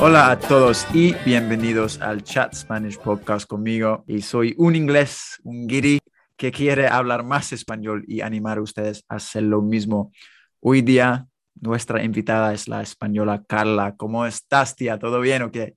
Hola 0.00 0.30
a 0.30 0.38
todos 0.38 0.86
y 0.94 1.12
bienvenidos 1.24 2.00
al 2.00 2.22
Chat 2.22 2.54
Spanish 2.54 2.96
Podcast 2.98 3.48
conmigo. 3.48 4.04
Y 4.06 4.22
soy 4.22 4.54
un 4.56 4.76
inglés, 4.76 5.40
un 5.42 5.66
guiri 5.66 5.98
que 6.36 6.52
quiere 6.52 6.86
hablar 6.86 7.24
más 7.24 7.52
español 7.52 8.04
y 8.06 8.20
animar 8.20 8.58
a 8.58 8.62
ustedes 8.62 9.04
a 9.08 9.16
hacer 9.16 9.42
lo 9.42 9.60
mismo. 9.60 10.12
Hoy 10.60 10.82
día 10.82 11.26
nuestra 11.60 12.04
invitada 12.04 12.54
es 12.54 12.68
la 12.68 12.80
española 12.80 13.42
Carla. 13.44 13.96
¿Cómo 13.96 14.24
estás, 14.24 14.76
tía? 14.76 15.00
¿Todo 15.00 15.20
bien 15.20 15.42
o 15.42 15.50
qué? 15.50 15.74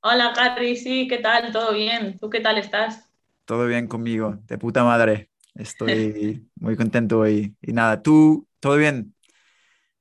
Hola, 0.00 0.34
Carly. 0.34 0.76
Sí, 0.76 1.08
¿qué 1.08 1.16
tal? 1.16 1.50
¿Todo 1.50 1.72
bien? 1.72 2.18
¿Tú 2.18 2.28
qué 2.28 2.40
tal 2.40 2.58
estás? 2.58 3.08
Todo 3.46 3.64
bien 3.66 3.88
conmigo, 3.88 4.36
de 4.46 4.58
puta 4.58 4.84
madre. 4.84 5.30
Estoy 5.54 6.46
muy 6.56 6.76
contento 6.76 7.20
hoy. 7.20 7.56
Y 7.62 7.72
nada, 7.72 8.02
¿tú? 8.02 8.46
¿Todo 8.60 8.76
bien? 8.76 9.14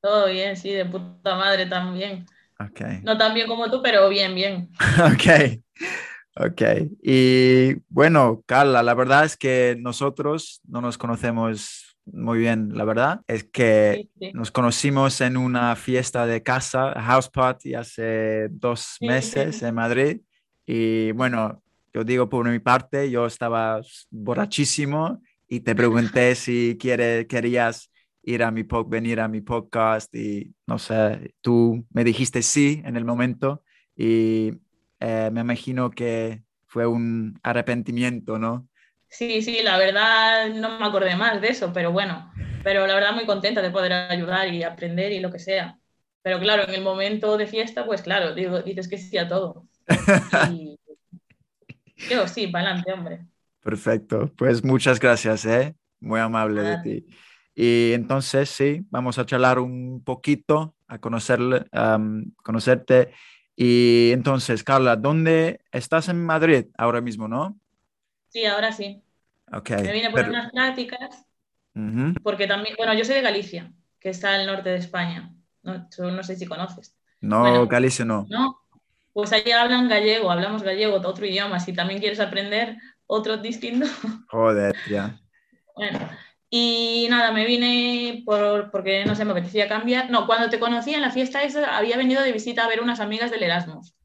Todo 0.01 0.27
bien, 0.27 0.57
sí, 0.57 0.73
de 0.73 0.83
puta 0.83 1.37
madre 1.37 1.65
también. 1.67 2.25
No 3.03 3.17
tan 3.17 3.33
bien 3.33 3.47
como 3.47 3.69
tú, 3.69 3.81
pero 3.81 4.09
bien, 4.09 4.33
bien. 4.35 4.69
Ok, 5.13 5.61
ok. 6.35 6.61
Y 7.01 7.75
bueno, 7.89 8.43
Carla, 8.45 8.83
la 8.83 8.93
verdad 8.93 9.25
es 9.25 9.37
que 9.37 9.75
nosotros 9.79 10.61
no 10.67 10.81
nos 10.81 10.97
conocemos 10.97 11.95
muy 12.05 12.39
bien, 12.39 12.69
la 12.73 12.85
verdad. 12.85 13.21
Es 13.27 13.43
que 13.43 13.93
Sí, 13.95 14.09
sí. 14.19 14.31
nos 14.33 14.51
conocimos 14.51 15.19
en 15.21 15.37
una 15.37 15.75
fiesta 15.75 16.25
de 16.25 16.41
casa, 16.41 16.93
house 17.01 17.29
party, 17.29 17.75
hace 17.75 18.47
dos 18.49 18.95
Sí, 18.99 19.05
meses 19.05 19.61
en 19.61 19.75
Madrid. 19.75 20.21
Y 20.65 21.11
bueno, 21.11 21.61
yo 21.93 22.03
digo 22.03 22.29
por 22.29 22.47
mi 22.49 22.59
parte, 22.59 23.09
yo 23.09 23.25
estaba 23.25 23.81
borrachísimo 24.09 25.21
y 25.47 25.61
te 25.61 25.75
pregunté 25.75 26.35
si 26.35 26.77
quiere, 26.79 27.25
querías 27.27 27.89
ir 28.27 28.43
a 28.43 28.51
mi 28.51 28.65
venir 28.87 29.21
a 29.21 29.29
mi 29.29 29.39
podcast 29.39 30.13
y 30.13 30.53
no 30.67 30.77
sé, 30.77 31.33
tú 31.39 31.85
me 31.91 32.03
dijiste 32.03 32.41
sí 32.41 32.81
en 32.83 32.97
el 32.97 33.05
momento 33.05 33.63
y 33.95 34.51
eh, 34.99 35.29
me 35.31 35.41
imagino 35.41 35.89
que 35.89 36.43
fue 36.65 36.85
un 36.85 37.39
arrepentimiento, 37.41 38.37
¿no? 38.37 38.67
Sí, 39.07 39.41
sí, 39.41 39.61
la 39.63 39.77
verdad 39.77 40.49
no 40.49 40.77
me 40.77 40.85
acordé 40.85 41.15
más 41.15 41.39
de 41.39 41.47
eso, 41.47 41.71
pero 41.71 41.93
bueno, 41.93 42.29
pero 42.63 42.85
la 42.85 42.95
verdad 42.95 43.13
muy 43.13 43.25
contenta 43.25 43.61
de 43.61 43.71
poder 43.71 43.93
ayudar 43.93 44.53
y 44.53 44.61
aprender 44.61 45.13
y 45.13 45.21
lo 45.21 45.31
que 45.31 45.39
sea. 45.39 45.79
Pero 46.21 46.41
claro, 46.41 46.63
en 46.67 46.75
el 46.75 46.81
momento 46.81 47.37
de 47.37 47.47
fiesta, 47.47 47.85
pues 47.85 48.01
claro, 48.01 48.35
digo, 48.35 48.61
dices 48.61 48.89
que 48.89 48.97
sí 48.97 49.17
a 49.17 49.29
todo. 49.29 49.65
Y 50.51 50.77
yo 52.09 52.27
sí, 52.27 52.47
para 52.47 52.71
adelante, 52.71 52.91
hombre. 52.91 53.25
Perfecto, 53.63 54.29
pues 54.35 54.65
muchas 54.65 54.99
gracias, 54.99 55.45
¿eh? 55.45 55.73
Muy 56.01 56.19
amable 56.19 56.61
de 56.61 56.77
ti. 56.79 57.05
Y 57.59 57.93
entonces, 57.93 58.49
sí, 58.51 58.85
vamos 58.91 59.17
a 59.17 59.25
charlar 59.25 59.57
un 59.57 60.03
poquito, 60.03 60.75
a 60.87 60.99
conocerle, 60.99 61.65
am, 61.71 62.31
conocerte. 62.43 63.11
Y 63.55 64.11
entonces, 64.11 64.63
Carla, 64.63 64.95
¿dónde 64.95 65.61
estás 65.71 66.07
en 66.09 66.23
Madrid 66.23 66.67
ahora 66.77 67.01
mismo, 67.01 67.27
no? 67.27 67.59
Sí, 68.29 68.45
ahora 68.45 68.71
sí. 68.71 69.01
Ok. 69.51 69.71
Me 69.71 69.91
vine 69.91 70.11
por 70.11 70.19
pero- 70.19 70.29
unas 70.29 70.51
prácticas 70.51 71.25
Ujú. 71.73 72.13
porque 72.21 72.45
también, 72.45 72.75
bueno, 72.77 72.93
yo 72.93 73.03
soy 73.03 73.15
de 73.15 73.21
Galicia, 73.23 73.73
que 73.99 74.09
está 74.09 74.35
al 74.35 74.45
norte 74.45 74.69
de 74.69 74.77
España. 74.77 75.33
No, 75.63 75.89
tú 75.89 76.03
no 76.11 76.21
sé 76.21 76.35
si 76.35 76.45
conoces. 76.45 76.95
No, 77.21 77.39
Bueno. 77.41 77.67
Galicia 77.67 78.05
no. 78.05 78.27
¿no? 78.29 78.59
Pues 79.13 79.33
allí 79.33 79.49
hablan 79.51 79.89
gallego, 79.89 80.29
hablamos 80.29 80.61
gallego, 80.61 80.97
otro 80.97 81.25
idioma. 81.25 81.59
Si 81.59 81.73
también 81.73 81.99
quieres 81.99 82.19
aprender 82.19 82.77
otro 83.07 83.37
distinto, 83.37 83.87
Joder, 84.29 84.75
ya. 84.87 85.19
bueno. 85.75 86.07
Y 86.49 87.07
nada, 87.09 87.31
me 87.33 87.45
vine 87.45 88.23
por, 88.25 88.71
porque 88.71 89.03
no 89.05 89.15
sé, 89.15 89.25
me 89.25 89.31
apetecía 89.31 89.67
cambiar. 89.67 90.09
No, 90.09 90.25
cuando 90.27 90.49
te 90.49 90.59
conocí 90.59 90.93
en 90.93 91.01
la 91.01 91.11
fiesta 91.11 91.43
esa, 91.43 91.77
había 91.77 91.97
venido 91.97 92.21
de 92.23 92.31
visita 92.31 92.63
a 92.63 92.67
ver 92.69 92.81
unas 92.81 92.99
amigas 93.01 93.31
del 93.31 93.43
Erasmus. 93.43 93.95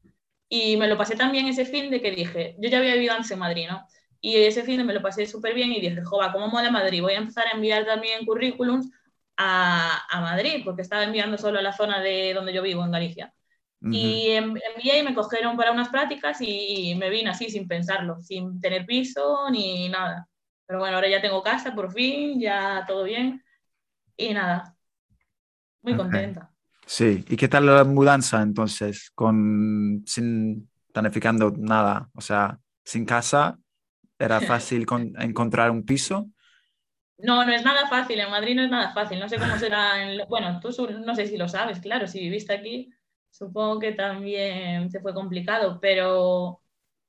Y 0.49 0.77
me 0.77 0.87
lo 0.87 0.97
pasé 0.97 1.15
tan 1.15 1.31
bien 1.31 1.47
ese 1.47 1.65
fin 1.65 1.91
de 1.91 2.01
que 2.01 2.11
dije, 2.11 2.55
yo 2.59 2.69
ya 2.69 2.79
había 2.79 2.93
vivido 2.95 3.13
antes 3.15 3.31
en 3.31 3.39
Madrid, 3.39 3.67
¿no? 3.69 3.87
Y 4.21 4.37
ese 4.37 4.63
fin 4.63 4.77
de 4.77 4.83
me 4.85 4.93
lo 4.93 5.01
pasé 5.01 5.25
súper 5.27 5.53
bien 5.55 5.71
y 5.73 5.81
dije, 5.81 6.03
jova, 6.03 6.31
¿cómo 6.33 6.47
mola 6.49 6.71
Madrid? 6.71 7.01
Voy 7.01 7.13
a 7.13 7.17
empezar 7.19 7.47
a 7.47 7.51
enviar 7.55 7.85
también 7.85 8.25
currículums 8.25 8.89
a, 9.37 10.03
a 10.09 10.21
Madrid, 10.21 10.61
porque 10.65 10.81
estaba 10.83 11.03
enviando 11.03 11.37
solo 11.37 11.59
a 11.59 11.61
la 11.63 11.73
zona 11.73 12.01
de 12.01 12.33
donde 12.33 12.53
yo 12.53 12.61
vivo, 12.63 12.83
en 12.85 12.91
Galicia. 12.91 13.33
Y 13.89 14.29
en- 14.31 14.59
envié 14.75 14.99
y 14.99 15.03
me 15.03 15.15
cogieron 15.15 15.57
para 15.57 15.71
unas 15.73 15.89
prácticas 15.89 16.41
y, 16.41 16.91
y 16.91 16.95
me 16.95 17.09
vine 17.09 17.29
así 17.31 17.49
sin 17.51 17.67
pensarlo, 17.67 18.21
sin 18.21 18.59
tener 18.61 18.85
piso 18.85 19.49
ni 19.51 19.89
nada. 19.89 20.27
Pero 20.65 20.79
bueno, 20.79 20.95
ahora 20.97 21.09
ya 21.09 21.21
tengo 21.21 21.43
casa 21.43 21.73
por 21.75 21.91
fin, 21.93 22.39
ya 22.39 22.85
todo 22.87 23.03
bien 23.03 23.43
y 24.17 24.33
nada, 24.33 24.77
muy 25.83 25.95
contenta. 25.95 26.51
Sí, 26.85 27.23
¿y 27.29 27.37
qué 27.37 27.47
tal 27.47 27.65
la 27.65 27.83
mudanza 27.85 28.41
entonces? 28.41 29.11
Con, 29.15 30.03
sin 30.05 30.69
planificando 30.91 31.51
nada, 31.57 32.09
o 32.13 32.21
sea, 32.21 32.59
sin 32.83 33.05
casa, 33.05 33.57
¿era 34.19 34.41
fácil 34.41 34.85
con- 34.85 35.13
encontrar 35.21 35.71
un 35.71 35.85
piso? 35.85 36.29
No, 37.17 37.45
no 37.45 37.53
es 37.53 37.63
nada 37.63 37.87
fácil, 37.87 38.19
en 38.19 38.29
Madrid 38.31 38.55
no 38.55 38.63
es 38.63 38.69
nada 38.71 38.91
fácil, 38.93 39.19
no 39.19 39.29
sé 39.29 39.39
cómo 39.39 39.57
será, 39.57 40.03
en 40.03 40.27
bueno, 40.27 40.59
tú 40.59 40.69
no 41.05 41.15
sé 41.15 41.27
si 41.27 41.37
lo 41.37 41.47
sabes, 41.47 41.79
claro, 41.79 42.07
si 42.07 42.19
viviste 42.19 42.53
aquí, 42.53 42.91
supongo 43.29 43.79
que 43.79 43.93
también 43.93 44.89
te 44.89 44.99
fue 44.99 45.13
complicado, 45.13 45.79
pero 45.79 46.61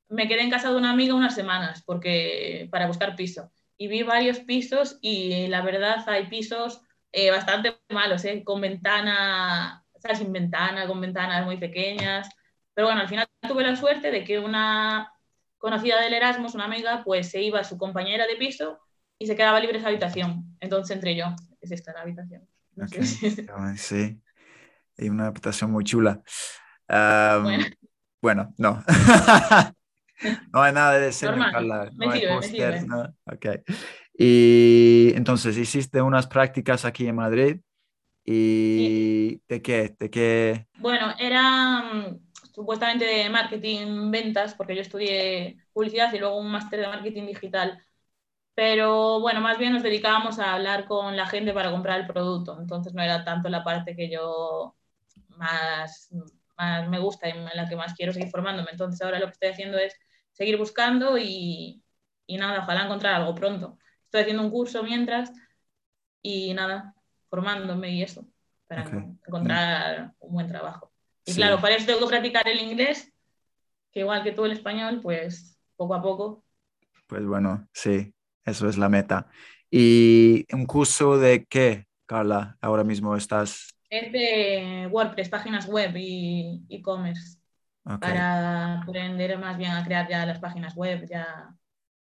me 0.08 0.28
quedé 0.28 0.42
en 0.42 0.50
casa 0.50 0.70
de 0.70 0.76
una 0.76 0.90
amiga 0.90 1.14
unas 1.14 1.34
semanas 1.34 1.82
porque, 1.84 2.68
para 2.70 2.86
buscar 2.86 3.16
piso 3.16 3.50
y 3.76 3.88
vi 3.88 4.02
varios 4.02 4.40
pisos 4.40 4.98
y 5.00 5.48
la 5.48 5.62
verdad 5.62 6.08
hay 6.08 6.28
pisos 6.28 6.82
eh, 7.12 7.30
bastante 7.30 7.76
malos, 7.90 8.24
¿eh? 8.24 8.42
con 8.44 8.60
ventana, 8.60 9.84
o 9.92 10.00
sea, 10.00 10.14
sin 10.14 10.32
ventana, 10.32 10.86
con 10.86 11.00
ventanas 11.00 11.44
muy 11.44 11.56
pequeñas, 11.58 12.28
pero 12.74 12.88
bueno, 12.88 13.00
al 13.00 13.08
final 13.08 13.26
tuve 13.48 13.62
la 13.62 13.76
suerte 13.76 14.10
de 14.10 14.24
que 14.24 14.38
una 14.38 15.12
conocida 15.58 16.00
del 16.00 16.14
Erasmus, 16.14 16.54
una 16.54 16.64
amiga, 16.64 17.02
pues 17.04 17.30
se 17.30 17.40
iba 17.40 17.60
a 17.60 17.64
su 17.64 17.78
compañera 17.78 18.26
de 18.26 18.36
piso 18.36 18.80
y 19.18 19.26
se 19.26 19.36
quedaba 19.36 19.60
libre 19.60 19.78
esa 19.78 19.88
habitación. 19.88 20.56
Entonces 20.60 20.94
entré 20.94 21.16
yo. 21.16 21.34
Es 21.60 21.70
esta 21.70 21.92
la 21.92 22.02
habitación. 22.02 22.46
Sí, 23.76 24.20
y 24.98 25.08
una 25.08 25.28
habitación 25.28 25.70
muy 25.70 25.84
chula. 25.84 26.20
Bueno, 28.20 28.52
no. 28.58 28.82
no 30.52 30.62
hay 30.62 30.72
nada 30.72 30.98
de 30.98 31.06
diseño, 31.06 31.32
Normal, 31.32 31.52
Carla, 31.52 31.90
no 31.94 32.10
me 32.10 32.86
no. 32.86 33.14
Ok. 33.26 33.46
Y 34.16 35.12
entonces 35.14 35.56
hiciste 35.56 36.00
unas 36.00 36.26
prácticas 36.26 36.84
aquí 36.84 37.06
en 37.06 37.16
Madrid. 37.16 37.56
¿Y 38.24 39.40
de 39.48 39.60
qué? 39.60 39.94
¿De 39.98 40.10
qué? 40.10 40.66
Bueno, 40.78 41.14
era 41.18 41.82
mm, 41.82 42.20
supuestamente 42.54 43.04
de 43.04 43.28
marketing 43.28 44.10
ventas, 44.10 44.54
porque 44.54 44.74
yo 44.74 44.82
estudié 44.82 45.58
publicidad 45.72 46.12
y 46.12 46.18
luego 46.18 46.38
un 46.38 46.50
máster 46.50 46.80
de 46.80 46.88
marketing 46.88 47.26
digital. 47.26 47.84
Pero 48.54 49.20
bueno, 49.20 49.40
más 49.40 49.58
bien 49.58 49.72
nos 49.72 49.82
dedicábamos 49.82 50.38
a 50.38 50.54
hablar 50.54 50.86
con 50.86 51.16
la 51.16 51.26
gente 51.26 51.52
para 51.52 51.72
comprar 51.72 52.00
el 52.00 52.06
producto. 52.06 52.56
Entonces 52.58 52.94
no 52.94 53.02
era 53.02 53.24
tanto 53.24 53.48
la 53.48 53.64
parte 53.64 53.96
que 53.96 54.08
yo 54.08 54.76
más, 55.28 56.08
más 56.56 56.88
me 56.88 57.00
gusta 57.00 57.28
y 57.28 57.32
en 57.32 57.44
la 57.54 57.68
que 57.68 57.76
más 57.76 57.94
quiero 57.94 58.12
seguir 58.12 58.30
formándome. 58.30 58.70
Entonces 58.70 59.02
ahora 59.02 59.18
lo 59.18 59.26
que 59.26 59.32
estoy 59.32 59.48
haciendo 59.50 59.78
es 59.78 59.94
seguir 60.34 60.58
buscando 60.58 61.16
y, 61.16 61.82
y 62.26 62.36
nada, 62.36 62.62
ojalá 62.62 62.84
encontrar 62.84 63.14
algo 63.14 63.34
pronto. 63.34 63.78
Estoy 64.04 64.20
haciendo 64.20 64.42
un 64.42 64.50
curso 64.50 64.82
mientras 64.82 65.32
y 66.20 66.52
nada, 66.54 66.94
formándome 67.30 67.90
y 67.90 68.02
eso, 68.02 68.26
para 68.66 68.82
encontrar 69.26 70.12
un 70.20 70.34
buen 70.34 70.48
trabajo. 70.48 70.92
Y 71.24 71.32
Sí. 71.32 71.36
claro, 71.38 71.60
para 71.60 71.76
eso 71.76 71.86
tengo 71.86 72.00
que 72.00 72.06
practicar 72.08 72.46
el 72.46 72.60
inglés, 72.60 73.10
que 73.90 74.00
igual 74.00 74.22
que 74.22 74.32
tú 74.32 74.44
el 74.44 74.52
español, 74.52 75.00
pues 75.02 75.58
poco 75.76 75.94
a 75.94 76.02
poco. 76.02 76.44
Pues 77.06 77.24
bueno, 77.24 77.66
sí, 77.72 78.12
eso 78.44 78.68
es 78.68 78.76
la 78.76 78.88
meta. 78.88 79.28
¿Y 79.70 80.46
un 80.54 80.66
curso 80.66 81.18
de 81.18 81.46
qué, 81.46 81.86
Carla? 82.06 82.56
Ahora 82.60 82.84
mismo 82.84 83.16
estás. 83.16 83.74
Es 83.88 84.12
de 84.12 84.88
WordPress, 84.90 85.28
páginas 85.28 85.66
web 85.66 85.94
y 85.96 86.62
e-commerce, 86.68 87.38
para 87.84 88.80
aprender 88.80 89.38
más 89.38 89.56
bien 89.58 89.72
a 89.72 89.84
crear 89.84 90.08
ya 90.08 90.26
las 90.26 90.38
páginas 90.38 90.74
web, 90.74 91.06
ya. 91.08 91.54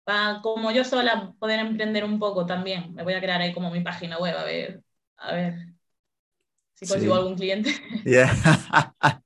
Para, 0.03 0.41
como 0.41 0.71
yo 0.71 0.83
sola 0.83 1.33
poder 1.39 1.59
emprender 1.59 2.03
un 2.03 2.19
poco 2.19 2.45
también, 2.45 2.93
me 2.93 3.03
voy 3.03 3.13
a 3.13 3.21
crear 3.21 3.41
ahí 3.41 3.53
como 3.53 3.71
mi 3.71 3.81
página 3.81 4.19
web, 4.19 4.37
a 4.37 4.43
ver, 4.43 4.83
a 5.17 5.33
ver 5.33 5.55
si 6.75 6.87
consigo 6.87 7.15
Sí. 7.15 7.19
algún 7.19 7.35
cliente. 7.35 7.71
Yeah. 8.05 8.31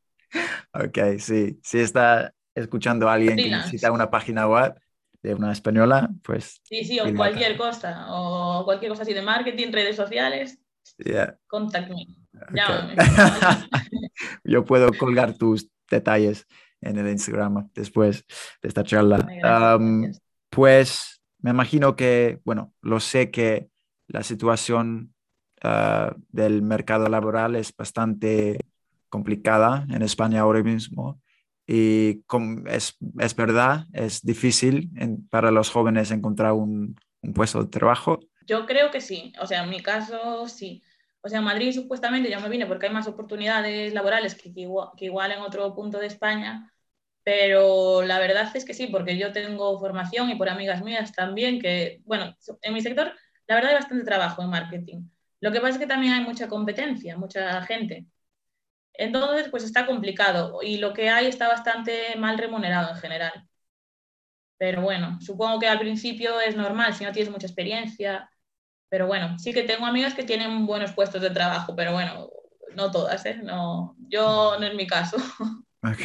ok, 0.74 1.20
sí. 1.20 1.60
Si 1.62 1.80
está 1.80 2.34
escuchando 2.56 3.10
a 3.10 3.14
alguien 3.14 3.36
que 3.36 3.50
necesita 3.50 3.92
una 3.92 4.10
página 4.10 4.48
web, 4.48 4.80
de 5.22 5.34
una 5.34 5.52
española, 5.52 6.10
pues... 6.24 6.62
Sí, 6.64 6.86
sí, 6.86 7.00
o 7.00 7.14
cualquier 7.14 7.58
cosa, 7.58 8.08
o 8.10 8.64
cualquier 8.64 8.92
cosa 8.92 9.04
así 9.04 9.14
de 9.14 9.22
marketing, 9.22 9.72
redes 9.72 9.96
sociales, 9.96 10.58
yeah. 10.98 11.36
contact 11.48 11.90
me. 11.90 12.08
Llámame. 12.54 12.96
Yo 14.46 14.64
puedo 14.64 14.94
colgar 14.94 15.38
tus 15.38 15.70
detalles 15.90 16.48
en 16.82 16.98
el 16.98 17.10
Instagram 17.10 17.70
después 17.74 18.26
de 18.62 18.68
esta 18.70 18.84
charla. 18.84 19.28
pues 20.50 21.22
me 21.42 21.52
imagino 21.52 21.96
que, 21.96 22.40
bueno, 22.44 22.74
lo 22.82 23.00
sé 23.00 23.32
que 23.32 23.70
la 24.08 24.24
situación 24.24 25.14
ah, 25.62 26.16
del 26.30 26.62
mercado 26.62 27.08
laboral 27.08 27.56
es 27.56 27.76
bastante 27.76 28.60
complicada 29.10 29.86
en 29.90 30.02
España 30.02 30.42
ahora 30.42 30.64
mismo 30.64 31.22
y 31.66 32.24
es, 32.68 32.98
es, 33.20 33.36
verdad, 33.36 33.86
es 33.94 34.24
difícil 34.24 34.90
para 35.30 35.52
los 35.52 35.70
jóvenes 35.70 36.10
encontrar 36.10 36.54
un, 36.54 36.96
un, 37.22 37.34
puesto 37.34 37.64
de 37.64 37.70
trabajo. 37.70 38.20
Yo 38.48 38.66
creo 38.66 38.90
que 38.90 39.02
sí, 39.02 39.34
o 39.40 39.46
sea, 39.46 39.64
en 39.64 39.70
mi 39.70 39.80
caso 39.82 40.48
sí. 40.48 40.82
O 41.22 41.30
sea, 41.30 41.42
Madrid 41.42 41.74
supuestamente 41.74 42.30
ya 42.30 42.40
me 42.40 42.50
vine 42.50 42.66
porque 42.66 42.88
hay 42.88 42.94
más 42.94 43.08
oportunidades 43.08 43.94
laborales 43.94 44.36
que, 44.36 44.54
que 44.54 45.06
igual 45.06 45.32
en 45.32 45.40
otro 45.42 45.76
punto 45.76 46.00
de 46.00 46.08
España, 46.08 46.72
pero 47.24 48.02
la 48.04 48.20
verdad 48.20 48.52
es 48.56 48.66
que 48.66 48.74
sí, 48.74 48.88
porque 48.88 49.18
yo 49.18 49.32
tengo 49.32 49.80
formación 49.80 50.30
y 50.30 50.36
por 50.36 50.50
amigas 50.50 50.82
mías 50.84 51.12
también, 51.14 51.60
que, 51.62 52.02
bueno, 52.06 52.36
en 52.62 52.74
mi 52.74 52.82
sector 52.82 53.14
la 53.48 53.56
verdad 53.56 53.72
hay 53.72 53.78
bastante 53.78 54.06
trabajo 54.06 54.42
en 54.44 54.50
marketing. 54.50 55.10
Lo 55.42 55.52
que 55.52 55.60
pasa 55.62 55.74
es 55.74 55.80
que 55.80 55.88
también 55.88 56.14
hay 56.14 56.22
mucha 56.24 56.48
competencia, 56.48 57.18
mucha 57.18 57.62
gente. 57.64 58.06
Entonces, 58.94 59.50
pues 59.50 59.64
está 59.64 59.86
complicado 59.86 60.60
y 60.62 60.78
lo 60.78 60.94
que 60.94 61.10
hay 61.10 61.28
está 61.28 61.48
bastante 61.48 62.16
mal 62.18 62.38
remunerado 62.38 62.92
en 62.92 62.98
general. 62.98 63.50
Pero 64.58 64.82
bueno, 64.82 65.20
supongo 65.22 65.60
que 65.60 65.68
al 65.68 65.80
principio 65.80 66.40
es 66.42 66.56
normal 66.56 66.94
si 66.94 67.06
no 67.06 67.12
tienes 67.12 67.32
mucha 67.32 67.48
experiencia. 67.48 68.30
Pero 68.90 69.08
bueno, 69.08 69.38
sí 69.40 69.54
que 69.54 69.64
tengo 69.64 69.86
amigas 69.86 70.14
que 70.14 70.24
tienen 70.24 70.66
buenos 70.66 70.92
puestos 70.94 71.22
de 71.22 71.30
trabajo, 71.30 71.76
pero 71.76 71.94
bueno, 71.94 72.30
no 72.76 72.92
todas, 72.92 73.26
¿eh? 73.26 73.40
No, 73.44 73.96
yo 74.08 74.58
no 74.60 74.66
es 74.66 74.76
mi 74.76 74.88
caso. 74.88 75.18
Ok. 75.82 76.02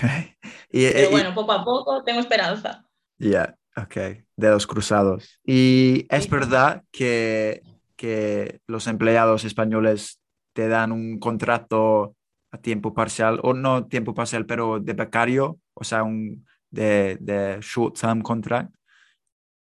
pero 0.71 1.11
bueno, 1.11 1.35
poco 1.35 1.51
a 1.51 1.65
poco 1.65 2.05
tengo 2.05 2.21
esperanza. 2.21 2.87
Ya, 3.19 3.57
ok. 3.77 4.25
Dedos 4.37 4.69
cruzados. 4.69 5.41
Y 5.45 6.07
es 6.11 6.31
verdad 6.31 6.85
que, 6.93 7.61
que 7.97 8.61
los 8.69 8.87
empleados 8.87 9.43
españoles 9.43 10.21
te 10.53 10.69
dan 10.69 10.93
un 10.93 11.19
contrato 11.19 12.15
a 12.53 12.59
tiempo 12.59 12.95
parcial, 12.95 13.41
o 13.43 13.53
no 13.53 13.89
tiempo 13.89 14.15
parcial, 14.15 14.47
pero 14.47 14.79
de 14.79 14.93
becario, 14.93 15.59
o 15.75 15.83
sea, 15.83 16.05
un 16.05 16.47
de, 16.71 17.19
de 17.21 17.59
short-term 17.61 18.23
contract. 18.23 18.73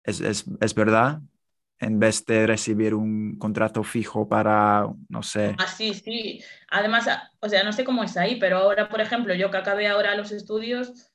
Es, 0.05 0.21
es, 0.21 0.45
es, 0.61 0.75
verdad, 0.75 1.21
en 1.79 1.99
vez 1.99 2.25
de 2.25 2.47
recibir 2.47 2.95
un 2.95 3.37
contrato 3.39 3.83
fijo 3.83 4.29
para, 4.29 4.87
no 5.09 5.23
sé. 5.23 5.55
Ah, 5.59 5.67
sí, 5.67 5.95
sí. 5.95 6.43
Además, 6.69 7.07
o 7.41 7.49
sea, 7.49 7.63
no 7.65 7.73
sé 7.73 7.85
cómo 7.85 8.03
es 8.05 8.17
ahí, 8.17 8.37
pero 8.37 8.59
ahora, 8.59 8.89
por 8.89 9.01
ejemplo, 9.01 9.35
yo 9.35 9.51
que 9.51 9.57
acabé 9.57 9.89
ahora 9.89 10.17
los 10.17 10.33
estudios, 10.33 11.11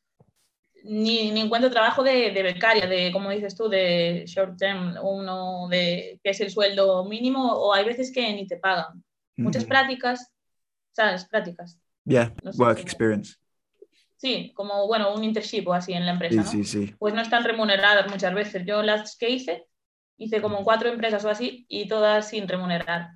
ni, 0.84 1.32
ni 1.32 1.42
encuentro 1.42 1.72
trabajo 1.72 2.04
de, 2.04 2.32
de, 2.32 2.44
becaria, 2.44 2.88
de, 2.88 3.12
como 3.12 3.32
dices 3.32 3.56
tú, 3.56 3.68
de 3.68 4.24
short 4.28 4.58
term, 4.58 4.96
uno 5.02 5.68
de 5.70 6.20
que 6.24 6.30
es 6.30 6.42
el 6.42 6.52
sueldo 6.52 7.06
mínimo, 7.06 7.54
o 7.54 7.74
hay 7.74 7.86
veces 7.86 8.12
que 8.14 8.34
ni 8.34 8.48
te 8.48 8.58
pagan. 8.58 9.04
Muchas 9.38 9.64
prácticas 9.64 10.32
¿sabes? 11.00 11.26
Prácticas. 11.26 11.80
Yeah, 12.06 12.34
work 12.58 12.80
experience. 12.80 13.38
Sí, 14.18 14.52
como, 14.54 14.88
bueno, 14.88 15.14
un 15.14 15.24
internship 15.24 15.66
o 15.68 15.74
así 15.74 15.94
en 15.94 16.06
la 16.06 16.12
empresa, 16.12 16.44
sí, 16.44 16.64
sí, 16.66 16.88
sí. 16.88 16.96
Pues 17.00 17.14
no 17.14 17.22
están 17.22 17.46
remuneradas 17.46 18.12
muchas 18.12 18.34
veces. 18.34 18.64
Yo 18.66 18.84
las 18.84 19.16
que 19.16 19.30
hice, 19.30 19.66
hice 20.20 20.42
como 20.42 20.64
cuatro 20.64 20.90
empresas 20.90 21.24
o 21.26 21.30
así 21.30 21.66
y 21.70 21.88
todas 21.88 22.30
sin 22.30 22.48
remunerar. 22.48 23.12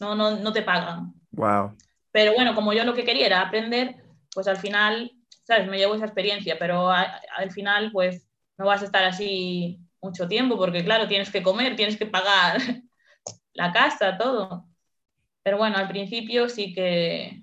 No, 0.00 0.14
no, 0.14 0.36
no 0.36 0.52
te 0.52 0.62
pagan. 0.62 1.12
Wow. 1.30 1.76
Pero 2.10 2.32
bueno, 2.34 2.54
como 2.54 2.72
yo 2.72 2.84
lo 2.84 2.94
que 2.94 3.04
quería 3.04 3.26
era 3.26 3.42
aprender, 3.42 3.96
pues 4.34 4.48
al 4.48 4.56
final, 4.56 5.12
¿sabes? 5.44 5.68
Me 5.68 5.76
llevo 5.76 5.94
esa 5.94 6.06
experiencia, 6.06 6.58
pero 6.58 6.90
al 6.90 7.50
final, 7.52 7.92
pues 7.92 8.26
no 8.58 8.66
vas 8.66 8.82
a 8.82 8.86
estar 8.86 9.04
así 9.04 9.78
mucho 10.00 10.26
tiempo 10.26 10.56
porque, 10.56 10.82
claro, 10.84 11.06
tienes 11.08 11.30
que 11.30 11.42
comer, 11.42 11.76
tienes 11.76 11.96
que 11.98 12.06
pagar 12.06 12.58
la 13.52 13.72
casa, 13.72 14.16
todo. 14.16 14.66
Pero 15.42 15.58
bueno, 15.58 15.76
al 15.76 15.88
principio 15.88 16.48
sí 16.48 16.72
que, 16.72 17.42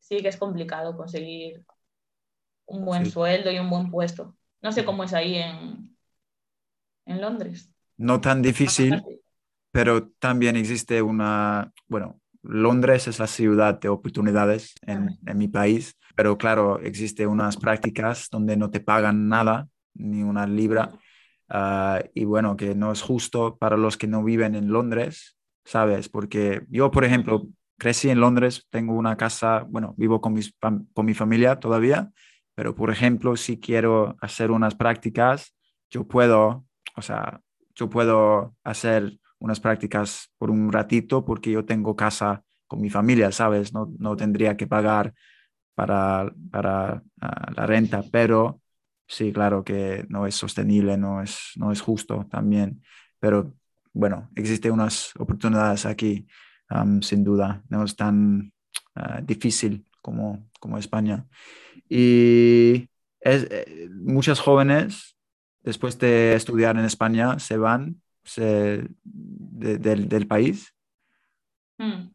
sí 0.00 0.20
que 0.20 0.28
es 0.28 0.36
complicado 0.36 0.96
conseguir 0.96 1.64
un 2.66 2.84
buen 2.84 3.06
sueldo 3.06 3.50
y 3.52 3.58
un 3.58 3.70
buen 3.70 3.90
puesto. 3.90 4.36
No 4.60 4.72
sé 4.72 4.84
cómo 4.84 5.04
es 5.04 5.14
ahí 5.14 5.36
en, 5.36 5.96
en 7.06 7.20
Londres. 7.20 7.71
No 8.02 8.20
tan 8.20 8.42
difícil, 8.42 9.00
pero 9.70 10.08
también 10.18 10.56
existe 10.56 11.00
una, 11.02 11.72
bueno, 11.86 12.20
Londres 12.42 13.06
es 13.06 13.20
la 13.20 13.28
ciudad 13.28 13.78
de 13.78 13.88
oportunidades 13.88 14.74
en, 14.82 15.18
en, 15.24 15.38
mi 15.38 15.46
país, 15.46 15.96
pero 16.16 16.36
claro, 16.36 16.80
existe 16.80 17.28
unas 17.28 17.56
prácticas 17.56 18.26
donde 18.28 18.56
no 18.56 18.70
te 18.70 18.80
pagan 18.80 19.28
nada, 19.28 19.68
ni 19.94 20.24
una 20.24 20.48
libra, 20.48 20.90
uh, 21.48 22.04
y 22.12 22.24
bueno, 22.24 22.56
que 22.56 22.74
no 22.74 22.90
es 22.90 23.02
justo 23.02 23.56
para 23.56 23.76
los 23.76 23.96
que 23.96 24.08
no 24.08 24.24
viven 24.24 24.56
en 24.56 24.72
Londres, 24.72 25.38
¿sabes? 25.64 26.08
Porque 26.08 26.62
yo, 26.70 26.90
por 26.90 27.04
ejemplo, 27.04 27.46
crecí 27.78 28.10
en 28.10 28.18
Londres, 28.18 28.66
tengo 28.68 28.94
una 28.94 29.16
casa, 29.16 29.64
bueno, 29.68 29.94
vivo 29.96 30.20
con, 30.20 30.32
mis, 30.32 30.52
con 30.58 31.06
mi 31.06 31.14
familia 31.14 31.60
todavía, 31.60 32.10
pero 32.56 32.74
por 32.74 32.90
ejemplo, 32.90 33.36
si 33.36 33.60
quiero 33.60 34.16
hacer 34.20 34.50
unas 34.50 34.74
prácticas, 34.74 35.54
yo 35.88 36.08
puedo, 36.08 36.64
o 36.96 37.02
sea, 37.02 37.40
yo 37.74 37.88
puedo 37.90 38.56
hacer 38.64 39.18
unas 39.38 39.60
prácticas 39.60 40.30
por 40.38 40.50
un 40.50 40.72
ratito 40.72 41.24
porque 41.24 41.50
yo 41.50 41.64
tengo 41.64 41.96
casa 41.96 42.44
con 42.66 42.80
mi 42.80 42.90
familia, 42.90 43.32
¿sabes? 43.32 43.72
No, 43.72 43.92
no 43.98 44.16
tendría 44.16 44.56
que 44.56 44.66
pagar 44.66 45.12
para, 45.74 46.32
para 46.50 47.02
uh, 47.20 47.52
la 47.54 47.66
renta, 47.66 48.02
pero 48.10 48.60
sí, 49.06 49.32
claro 49.32 49.64
que 49.64 50.06
no 50.08 50.26
es 50.26 50.34
sostenible, 50.34 50.96
no 50.96 51.22
es, 51.22 51.52
no 51.56 51.72
es 51.72 51.80
justo 51.80 52.26
también, 52.30 52.82
pero 53.18 53.54
bueno, 53.92 54.30
existen 54.34 54.72
unas 54.72 55.12
oportunidades 55.18 55.84
aquí, 55.86 56.26
sin 57.02 57.22
duda, 57.22 57.62
no 57.68 57.84
es 57.84 57.94
tan 57.94 58.52
ah, 58.94 59.20
difícil 59.22 59.86
como, 60.00 60.48
como 60.58 60.78
España. 60.78 61.26
Y 61.88 62.88
es, 63.20 63.46
eh, 63.50 63.88
muchos 63.90 64.40
jóvenes, 64.40 65.16
después 65.62 65.98
de 65.98 66.34
estudiar 66.34 66.76
en 66.76 66.84
España, 66.84 67.38
se 67.38 67.56
van 67.56 68.00
del 69.02 70.26
país. 70.26 70.74
Hmm. 71.78 72.10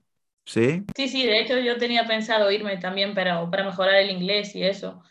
¿Sí? 0.45 0.83
Sí, 0.95 1.09
sí, 1.09 1.25
de 1.25 1.41
hecho 1.41 1.59
yo 1.59 1.77
tenía 1.77 2.05
pensado 2.07 2.49
irme 2.51 2.77
también 2.77 3.13
para, 3.13 3.49
para 3.49 3.65
mejorar 3.65 3.95
el 3.95 4.11
inglés 4.11 4.55
y 4.55 4.63
eso. 4.63 5.03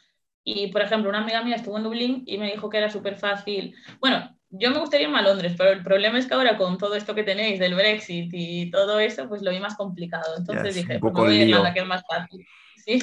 Y, 0.42 0.68
por 0.68 0.80
ejemplo, 0.80 1.10
una 1.10 1.22
amiga 1.22 1.42
mía 1.42 1.56
estuvo 1.56 1.76
en 1.76 1.82
Dublín 1.82 2.22
y 2.24 2.38
me 2.38 2.50
dijo 2.50 2.70
que 2.70 2.78
era 2.78 2.88
súper 2.88 3.16
fácil. 3.16 3.74
Bueno, 4.00 4.34
yo 4.48 4.70
me 4.70 4.78
gustaría 4.78 5.08
irme 5.08 5.18
a 5.18 5.22
Londres, 5.22 5.54
pero 5.58 5.70
el 5.70 5.82
problema 5.82 6.18
es 6.18 6.26
que 6.26 6.34
ahora 6.34 6.56
con 6.56 6.78
todo 6.78 6.94
esto 6.94 7.14
que 7.14 7.24
tenéis 7.24 7.58
del 7.58 7.74
Brexit 7.74 8.30
y 8.32 8.70
todo 8.70 9.00
eso, 9.00 9.28
pues 9.28 9.42
lo 9.42 9.50
vi 9.50 9.58
más 9.58 9.76
complicado. 9.76 10.36
Entonces 10.38 10.76
dije, 10.76 10.98
pues 11.00 11.12
me 11.12 11.20
voy 11.20 11.36
a 11.36 11.44
ir 11.44 11.54
a 11.54 11.58
la 11.58 11.74
que 11.74 11.80
es 11.80 11.86
más 11.86 12.02
fácil. 12.08 12.46
Sí. 12.86 13.00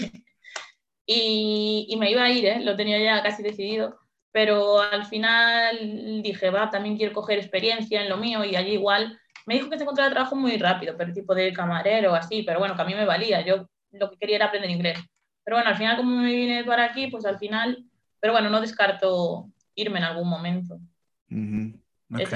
Y, 1.05 1.87
y, 1.89 1.97
me 1.97 2.09
iba 2.09 2.23
a 2.23 2.29
ir, 2.29 2.45
¿eh? 2.45 2.61
lo 2.63 2.77
tenía 2.77 2.97
ya 3.03 3.21
casi 3.21 3.43
decidido, 3.43 3.99
pero 4.33 4.81
al 4.81 5.05
final 5.05 6.21
dije, 6.21 6.49
va, 6.49 6.69
también 6.69 6.97
quiero 6.97 7.13
coger 7.13 7.39
experiencia 7.39 8.01
en 8.01 8.09
lo 8.09 8.17
mío 8.17 8.43
y 8.43 8.57
allí 8.57 8.73
igual 8.73 9.17
me 9.45 9.53
dijo 9.53 9.69
que 9.69 9.77
se 9.77 9.83
encontraba 9.83 10.11
trabajo 10.11 10.35
muy 10.35 10.57
rápido, 10.57 10.95
pero 10.97 11.13
tipo 11.13 11.33
de 11.33 11.53
camarero 11.53 12.13
así, 12.13 12.43
pero 12.43 12.59
bueno, 12.59 12.75
que 12.75 12.81
a 12.81 12.85
mí 12.85 12.95
me 12.95 13.05
valía, 13.05 13.45
yo 13.45 13.69
lo 13.91 14.09
que 14.09 14.17
quería 14.17 14.35
era 14.35 14.45
aprender 14.47 14.69
inglés. 14.69 14.99
Pero 15.45 15.55
bueno, 15.57 15.69
al 15.69 15.77
final 15.77 15.95
como 15.95 16.17
me 16.17 16.33
vine 16.33 16.65
para 16.65 16.83
aquí, 16.83 17.07
pues 17.07 17.25
al 17.25 17.37
final, 17.37 17.85
pero 18.19 18.33
bueno, 18.33 18.49
no 18.49 18.59
descarto 18.59 19.49
irme 19.75 19.99
en 19.99 20.05
algún 20.05 20.27
momento 20.27 20.79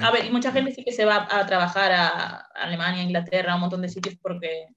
a 0.02 0.12
ver, 0.12 0.26
y 0.26 0.32
mucha 0.32 0.52
gente 0.52 0.72
sí 0.72 0.84
que 0.84 0.92
se 0.92 1.06
va 1.06 1.28
a 1.30 1.46
trabajar 1.46 1.92
a 1.92 2.48
Alemania, 2.56 3.04
Inglaterra, 3.04 3.54
a 3.54 3.56
un 3.56 3.62
montón 3.62 3.82
de 3.82 3.90
sitios 3.90 4.16
porque 4.22 4.68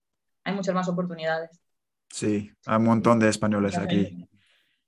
hay 0.44 0.54
muchas 0.54 0.74
más 0.74 0.88
oportunidades. 0.88 1.60
Sí, 2.08 2.50
hay 2.66 2.76
un 2.76 2.84
montón 2.84 3.18
de 3.18 3.28
españoles 3.28 3.78
aquí. 3.78 4.26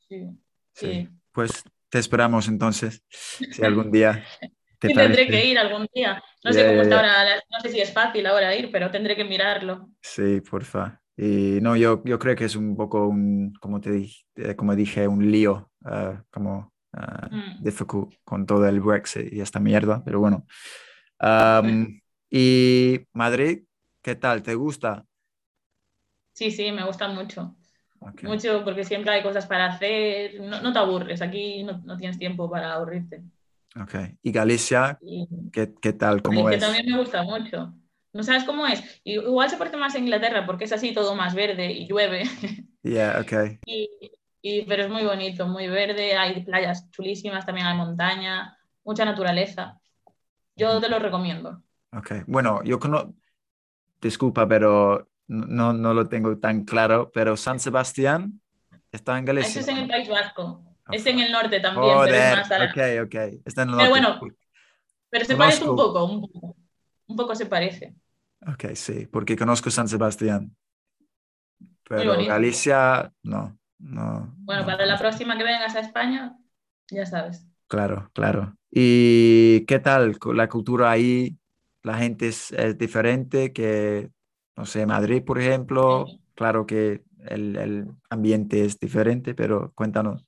Sí, 0.08 0.28
sí. 0.72 1.08
Pues 1.32 1.64
te 1.92 1.98
esperamos 1.98 2.48
entonces, 2.48 3.04
si 3.10 3.62
algún 3.62 3.92
día 3.92 4.24
te 4.78 4.88
sí, 4.88 4.94
tendré 4.94 5.28
que 5.28 5.44
ir 5.44 5.58
algún 5.58 5.86
día. 5.94 6.22
No 6.42 6.50
sé 6.50 6.66
cómo 6.66 6.80
está 6.80 6.96
ahora, 6.96 7.36
no 7.50 7.60
sé 7.60 7.68
si 7.68 7.80
es 7.82 7.92
fácil 7.92 8.26
ahora 8.26 8.56
ir, 8.56 8.70
pero 8.72 8.90
tendré 8.90 9.14
que 9.14 9.24
mirarlo. 9.24 9.90
Sí, 10.00 10.40
porfa. 10.40 10.98
Y 11.18 11.58
no, 11.60 11.76
yo, 11.76 12.02
yo 12.06 12.18
creo 12.18 12.34
que 12.34 12.46
es 12.46 12.56
un 12.56 12.74
poco 12.74 13.06
un, 13.06 13.52
como 13.60 13.78
te 13.78 13.90
dije, 13.90 14.24
eh, 14.36 14.56
como 14.56 14.74
dije, 14.74 15.06
un 15.06 15.30
lío, 15.30 15.70
uh, 15.84 16.16
como 16.30 16.72
uh, 16.94 18.08
con 18.24 18.46
todo 18.46 18.66
el 18.66 18.80
Brexit 18.80 19.30
y 19.30 19.42
esta 19.42 19.60
mierda, 19.60 20.02
pero 20.02 20.18
bueno. 20.18 20.46
y 22.30 23.00
Madrid, 23.12 23.64
¿qué 24.00 24.14
tal? 24.14 24.42
¿Te 24.42 24.54
gusta? 24.54 25.04
Sí, 26.32 26.50
sí, 26.50 26.72
me 26.72 26.86
gusta 26.86 27.06
mucho. 27.08 27.54
Mucho 28.22 28.62
porque 28.64 28.84
siempre 28.84 29.12
hay 29.12 29.22
cosas 29.22 29.46
para 29.46 29.66
hacer, 29.66 30.40
no, 30.40 30.60
no 30.60 30.72
te 30.72 30.78
aburres, 30.78 31.22
aquí 31.22 31.62
no, 31.64 31.80
no, 31.84 31.96
tienes 31.96 32.18
tiempo 32.18 32.50
para 32.50 32.74
aburrirte. 32.74 33.22
Ok. 33.80 33.94
¿Y 34.22 34.32
Galicia? 34.32 34.98
Y 35.02 35.26
¿Qué, 35.52 35.72
qué 35.80 35.92
tal? 35.92 36.22
¿Cómo 36.22 36.48
que 36.48 36.56
es? 36.56 36.60
también 36.62 36.86
me 36.86 36.98
gusta 36.98 37.22
mucho. 37.22 37.74
¿No 38.12 38.22
sabes 38.22 38.44
cómo 38.44 38.66
es? 38.66 39.00
Igual 39.04 39.48
se 39.48 39.56
parece 39.56 39.76
más 39.76 39.94
a 39.94 39.98
Inglaterra 39.98 40.44
porque 40.44 40.64
es 40.64 40.72
así 40.72 40.92
todo 40.92 41.14
más 41.14 41.34
verde 41.34 41.72
y 41.72 41.86
llueve. 41.86 42.24
Yeah, 42.84 43.20
ok. 43.20 43.60
Y, 43.64 43.88
y- 44.42 44.62
pero 44.62 44.82
es 44.82 44.90
muy 44.90 45.04
bonito, 45.04 45.46
muy 45.46 45.68
verde, 45.68 46.16
hay 46.16 46.42
playas 46.44 46.90
chulísimas, 46.90 47.46
también 47.46 47.66
hay 47.68 47.76
montaña, 47.76 48.58
mucha 48.84 49.04
naturaleza. 49.04 49.80
Yo 50.56 50.80
te 50.80 50.88
lo 50.88 50.98
recomiendo. 50.98 51.62
Ok. 51.92 52.24
Bueno, 52.26 52.62
yo 52.64 52.78
conozco, 52.80 53.14
disculpa, 54.00 54.48
pero 54.48 55.08
no, 55.32 55.72
no 55.72 55.94
lo 55.94 56.08
tengo 56.08 56.38
tan 56.38 56.64
claro, 56.64 57.10
pero 57.12 57.36
San 57.36 57.60
Sebastián 57.60 58.40
está 58.90 59.18
en 59.18 59.24
Eso 59.24 59.32
Galicia. 59.32 59.60
es 59.62 59.68
en 59.68 59.76
el 59.78 59.88
País 59.88 60.08
Vasco. 60.08 60.62
Ah, 60.84 60.92
Es 60.94 61.06
en 61.06 61.18
el 61.20 61.32
norte 61.32 61.60
también, 61.60 61.94
pero 62.04 62.16
es 62.16 62.36
más 62.36 62.50
a 62.50 62.58
la- 62.58 62.64
ok, 62.66 63.06
ok. 63.06 63.14
Está 63.44 63.62
en 63.62 63.70
el 63.70 63.76
Pero 63.76 63.90
norte. 63.90 63.90
bueno, 63.90 64.20
Pero 65.10 65.24
se 65.24 65.36
parece 65.36 65.64
un 65.68 65.76
poco, 65.76 66.04
un 66.04 66.20
poco. 66.22 66.56
Un 67.06 67.16
poco 67.16 67.34
se 67.34 67.46
parece. 67.46 67.94
Ok, 68.46 68.74
sí, 68.74 69.06
porque 69.06 69.36
conozco 69.36 69.70
San 69.70 69.88
Sebastián. 69.88 70.54
Pero. 71.88 72.14
Galicia, 72.26 73.12
no, 73.22 73.58
no. 73.78 74.34
Bueno, 74.38 74.62
no 74.62 74.66
para 74.66 74.86
la 74.86 74.98
próxima 74.98 75.36
que 75.36 75.44
vengas 75.44 75.74
a 75.74 75.80
España, 75.80 76.36
ya 76.90 77.06
sabes. 77.06 77.46
Claro, 77.68 78.10
claro. 78.12 78.54
¿Y 78.70 79.64
qué 79.66 79.78
tal 79.78 80.16
la 80.34 80.48
cultura 80.48 80.90
ahí? 80.90 81.38
La 81.82 81.96
gente 81.98 82.28
es, 82.28 82.52
es 82.52 82.76
diferente 82.78 83.52
que, 83.52 84.10
no 84.56 84.66
sé, 84.66 84.86
Madrid, 84.86 85.22
por 85.24 85.40
ejemplo. 85.40 86.06
Sí. 86.06 86.18
Claro 86.34 86.66
que 86.66 87.02
el, 87.28 87.56
el 87.56 87.86
ambiente 88.08 88.64
es 88.64 88.78
diferente, 88.78 89.34
pero 89.34 89.72
cuéntanos. 89.74 90.24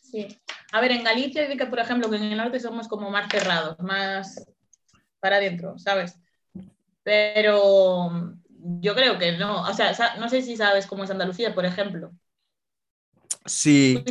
Sí. 0.00 0.28
A 0.72 0.80
ver, 0.80 0.92
en 0.92 1.04
Galicia, 1.04 1.48
que 1.48 1.66
por 1.66 1.78
ejemplo, 1.78 2.10
que 2.10 2.16
en 2.16 2.24
el 2.24 2.36
norte 2.36 2.60
somos 2.60 2.88
como 2.88 3.10
más 3.10 3.28
cerrados, 3.30 3.78
más 3.80 4.46
para 5.20 5.36
adentro, 5.36 5.78
¿sabes? 5.78 6.20
Pero 7.02 8.34
yo 8.48 8.94
creo 8.94 9.18
que 9.18 9.32
no. 9.38 9.62
O 9.62 9.72
sea, 9.72 9.94
no 10.18 10.28
sé 10.28 10.42
si 10.42 10.56
sabes 10.56 10.86
cómo 10.86 11.04
es 11.04 11.10
Andalucía, 11.10 11.54
por 11.54 11.64
ejemplo. 11.64 12.12
Sí, 13.46 14.02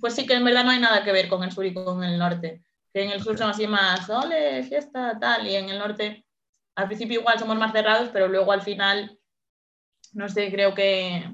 pues 0.00 0.14
sí 0.14 0.26
que 0.26 0.34
en 0.34 0.44
verdad 0.44 0.64
no 0.64 0.70
hay 0.70 0.80
nada 0.80 1.04
que 1.04 1.12
ver 1.12 1.28
con 1.28 1.42
el 1.42 1.52
sur 1.52 1.66
y 1.66 1.74
con 1.74 2.02
el 2.02 2.18
norte. 2.18 2.62
Que 2.92 3.04
en 3.04 3.10
el 3.10 3.22
sur 3.22 3.36
son 3.36 3.50
así 3.50 3.66
más, 3.66 4.08
ole, 4.10 4.62
fiesta, 4.64 5.18
tal, 5.18 5.46
y 5.46 5.56
en 5.56 5.68
el 5.70 5.78
norte 5.78 6.26
al 6.74 6.86
principio 6.88 7.20
igual 7.20 7.38
somos 7.38 7.56
más 7.58 7.72
cerrados, 7.72 8.10
pero 8.12 8.28
luego 8.28 8.52
al 8.52 8.62
final, 8.62 9.18
no 10.14 10.28
sé, 10.28 10.50
creo 10.52 10.74
que 10.74 11.24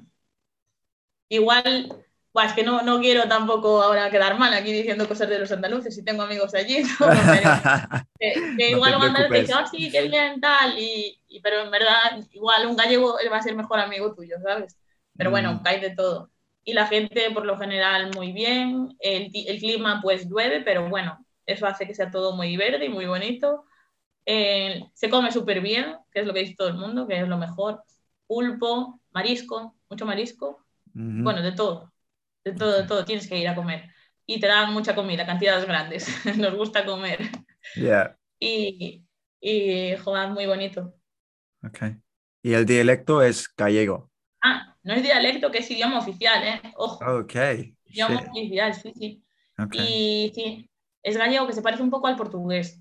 igual, 1.28 2.04
buah, 2.32 2.46
es 2.46 2.52
que 2.54 2.62
no, 2.62 2.82
no 2.82 3.00
quiero 3.00 3.28
tampoco 3.28 3.82
ahora 3.82 4.10
quedar 4.10 4.38
mal 4.38 4.52
aquí 4.54 4.72
diciendo 4.72 5.08
cosas 5.08 5.28
de 5.28 5.38
los 5.38 5.52
andaluces, 5.52 5.94
si 5.94 6.04
tengo 6.04 6.22
amigos 6.22 6.54
allí, 6.54 6.82
¿no? 7.00 7.28
Pero 7.30 7.50
que, 8.18 8.52
que 8.56 8.70
No 8.70 8.74
igual 8.74 8.96
un 8.96 9.02
andaluz 9.02 9.28
te 9.28 9.38
preocupes. 9.38 9.40
dice, 9.40 9.54
oh, 9.54 9.66
sí, 9.66 9.90
qué 9.92 10.02
bien, 10.08 10.40
tal, 10.40 10.78
y, 10.78 11.20
y- 11.28 11.40
pero 11.42 11.60
en 11.62 11.70
verdad 11.70 12.18
igual 12.32 12.66
un 12.66 12.76
gallego 12.76 13.16
va 13.32 13.38
a 13.38 13.42
ser 13.42 13.56
mejor 13.56 13.80
amigo 13.80 14.14
tuyo, 14.14 14.36
¿sabes? 14.42 14.78
Pero 15.16 15.30
bueno, 15.30 15.60
Mm. 15.60 15.64
cae 15.64 15.80
de 15.80 15.94
todo. 15.96 16.30
Y 16.64 16.74
la 16.74 16.86
gente, 16.86 17.30
por 17.32 17.46
lo 17.46 17.58
general, 17.58 18.10
muy 18.14 18.32
bien. 18.32 18.96
El, 19.00 19.30
el 19.34 19.58
clima, 19.60 20.00
pues 20.02 20.28
llueve, 20.28 20.62
pero 20.62 20.88
bueno, 20.90 21.24
eso 21.46 21.66
hace 21.66 21.86
que 21.86 21.94
sea 21.94 22.10
todo 22.10 22.36
muy 22.36 22.56
verde 22.56 22.86
y 22.86 22.90
muy 22.90 23.06
bonito. 23.06 23.64
Eh, 24.30 24.84
se 24.94 25.08
come 25.10 25.32
súper 25.32 25.60
bien, 25.62 25.96
que 26.12 26.20
es 26.20 26.26
lo 26.26 26.34
que 26.34 26.40
dice 26.40 26.54
todo 26.56 26.68
el 26.68 26.74
mundo, 26.76 27.06
que 27.08 27.20
es 27.20 27.28
lo 27.28 27.38
mejor. 27.38 27.82
Pulpo, 28.26 29.00
marisco, 29.12 29.76
mucho 29.88 30.04
marisco. 30.06 30.66
Bueno, 31.22 31.42
de 31.42 31.52
todo. 31.52 31.92
De 32.44 32.52
todo, 32.54 32.72
de 32.82 32.88
todo. 32.88 33.04
Tienes 33.06 33.28
que 33.28 33.38
ir 33.38 33.48
a 33.48 33.54
comer. 33.56 33.90
Y 34.26 34.40
te 34.40 34.46
dan 34.48 34.72
mucha 34.74 34.94
comida, 34.96 35.26
cantidades 35.26 35.66
grandes. 35.66 36.08
Nos 36.38 36.54
gusta 36.56 36.86
comer. 36.86 37.20
Yeah, 37.74 38.14
Y, 38.40 39.04
y 39.40 39.96
joder, 39.98 40.30
muy 40.30 40.46
bonito. 40.46 40.94
ok. 41.64 41.78
Y 42.42 42.54
el 42.54 42.66
dialecto 42.66 43.22
es 43.22 43.48
gallego. 43.56 44.10
Ah, 44.42 44.76
no 44.82 44.94
es 44.94 45.02
dialecto, 45.02 45.50
que 45.50 45.58
es 45.58 45.70
idioma 45.70 45.98
oficial, 45.98 46.42
¿eh? 46.46 46.72
Ojo, 46.76 47.04
Ok, 47.06 47.34
idioma 47.86 48.20
oficial, 48.30 48.74
sí, 48.74 48.92
sí. 48.94 49.24
ok, 49.58 49.78
Y 49.78 50.32
sí, 50.34 50.70
es 51.02 51.16
gallego 51.16 51.46
que 51.46 51.52
se 51.54 51.62
parece 51.62 51.82
un 51.82 51.90
poco 51.90 52.06
al 52.08 52.16
portugués. 52.16 52.80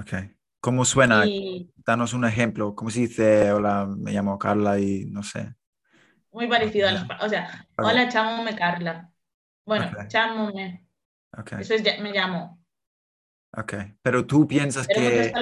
Ok. 0.00 0.12
¿Cómo 0.60 0.84
suena? 0.84 1.26
Y 1.28 1.72
Danos 1.86 2.12
un 2.14 2.24
ejemplo. 2.24 2.74
¿Cómo 2.74 2.90
se 2.90 3.00
dice? 3.00 3.52
Hola, 3.52 3.86
me 3.86 4.12
llamo 4.12 4.38
Carla 4.38 4.78
y 4.80 5.04
no 5.06 5.22
sé. 5.22 5.54
muy 6.32 6.48
parecido 6.48 6.88
a 6.88 6.92
los... 6.92 7.02
O 7.20 7.28
sea, 7.28 7.68
Ok. 7.78 7.80
hola, 7.80 8.08
chámome 8.08 8.54
Carla. 8.56 9.12
Bueno, 9.64 9.92
Ok. 9.94 10.08
chámome. 10.08 10.86
Ok, 11.38 11.52
Eso 11.56 11.74
es, 11.74 11.82
me 12.00 12.12
llamo. 12.12 12.60
ok. 13.52 13.74
Pero 14.02 14.26
tú 14.26 14.46
piensas 14.46 14.88
Pero 14.88 15.00
que 15.00 15.40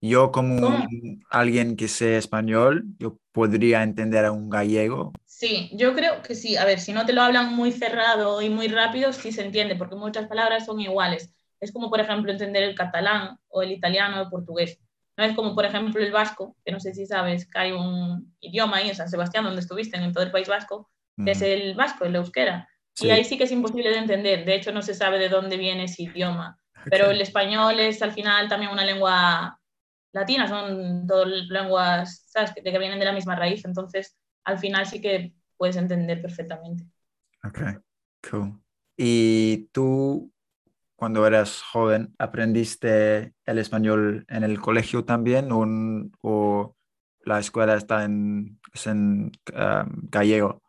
yo 0.00 0.30
como 0.32 0.88
alguien 1.30 1.76
que 1.76 1.88
sé 1.88 2.16
español, 2.16 2.84
yo 2.98 3.18
podría 3.32 3.82
entender 3.82 4.24
a 4.24 4.32
un 4.32 4.48
gallego. 4.50 5.12
sí, 5.24 5.70
yo 5.74 5.94
creo 5.94 6.22
que 6.22 6.34
sí. 6.34 6.56
A 6.56 6.64
ver, 6.64 6.80
si 6.80 6.92
no 6.92 7.06
te 7.06 7.12
lo 7.12 7.22
hablan 7.22 7.54
muy 7.54 7.72
cerrado 7.72 8.42
y 8.42 8.50
muy 8.50 8.68
rápido, 8.68 9.12
sí 9.12 9.32
se 9.32 9.42
entiende, 9.44 9.76
porque 9.76 9.94
muchas 9.96 10.26
palabras 10.28 10.66
son 10.66 10.80
iguales. 10.80 11.32
Es 11.60 11.72
como, 11.72 11.90
por 11.90 12.00
ejemplo, 12.00 12.30
entender 12.30 12.62
el 12.62 12.74
catalán 12.74 13.38
o 13.48 13.62
el 13.62 13.72
italiano 13.72 14.18
o 14.18 14.22
el 14.22 14.28
portugués. 14.28 14.78
No 15.16 15.24
es 15.24 15.34
como, 15.34 15.54
por 15.54 15.64
ejemplo, 15.64 16.00
el 16.02 16.12
vasco, 16.12 16.56
que 16.64 16.70
no 16.70 16.78
sé 16.78 16.94
si 16.94 17.04
sabes 17.04 17.48
que 17.48 17.58
hay 17.58 17.72
un 17.72 18.34
idioma 18.40 18.76
ahí 18.76 18.88
en 18.88 18.94
San 18.94 19.08
Sebastián, 19.08 19.44
donde 19.44 19.60
estuviste, 19.60 19.96
en 19.96 20.12
todo 20.12 20.22
el 20.22 20.30
País 20.30 20.48
Vasco, 20.48 20.90
que 21.24 21.32
es 21.32 21.42
el 21.42 21.74
vasco, 21.74 22.04
el 22.04 22.14
euskera. 22.14 22.68
sí, 22.94 23.08
Y 23.08 23.10
ahí 23.10 23.24
sí 23.24 23.36
que 23.36 23.44
es 23.44 23.50
imposible 23.50 23.90
de 23.90 23.98
entender. 23.98 24.44
De 24.44 24.54
hecho, 24.54 24.70
no 24.70 24.82
se 24.82 24.94
sabe 24.94 25.18
de 25.18 25.28
dónde 25.28 25.56
viene 25.56 25.84
ese 25.84 26.04
idioma. 26.04 26.60
Pero 26.88 27.06
ok. 27.06 27.10
el 27.10 27.20
español 27.20 27.80
es 27.80 28.00
al 28.02 28.12
final 28.12 28.48
también 28.48 28.70
una 28.70 28.84
lengua 28.84 29.58
latina, 30.12 30.46
son 30.46 31.06
dos 31.06 31.26
lenguas 31.26 32.24
¿sabes? 32.28 32.52
Que, 32.54 32.62
que 32.62 32.78
vienen 32.78 33.00
de 33.00 33.04
la 33.04 33.12
misma 33.12 33.34
raíz. 33.34 33.64
Entonces, 33.64 34.16
al 34.44 34.58
final 34.58 34.86
sí 34.86 35.00
que 35.00 35.34
puedes 35.56 35.76
entender 35.76 36.22
perfectamente. 36.22 36.84
Ok, 37.44 37.60
cool. 38.30 38.62
¿Y 38.96 39.68
tú, 39.72 40.32
cuando 40.98 41.24
eras 41.24 41.62
joven, 41.62 42.12
aprendiste 42.18 43.32
el 43.46 43.58
español 43.58 44.24
en 44.28 44.42
el 44.42 44.60
colegio 44.60 45.04
también 45.04 45.52
o, 45.52 45.62
en- 45.62 46.10
o 46.22 46.74
la 47.24 47.38
escuela 47.38 47.76
está 47.76 48.02
en, 48.02 48.58
es 48.74 48.88
en 48.88 49.30
um, 49.54 50.08
gallego? 50.10 50.60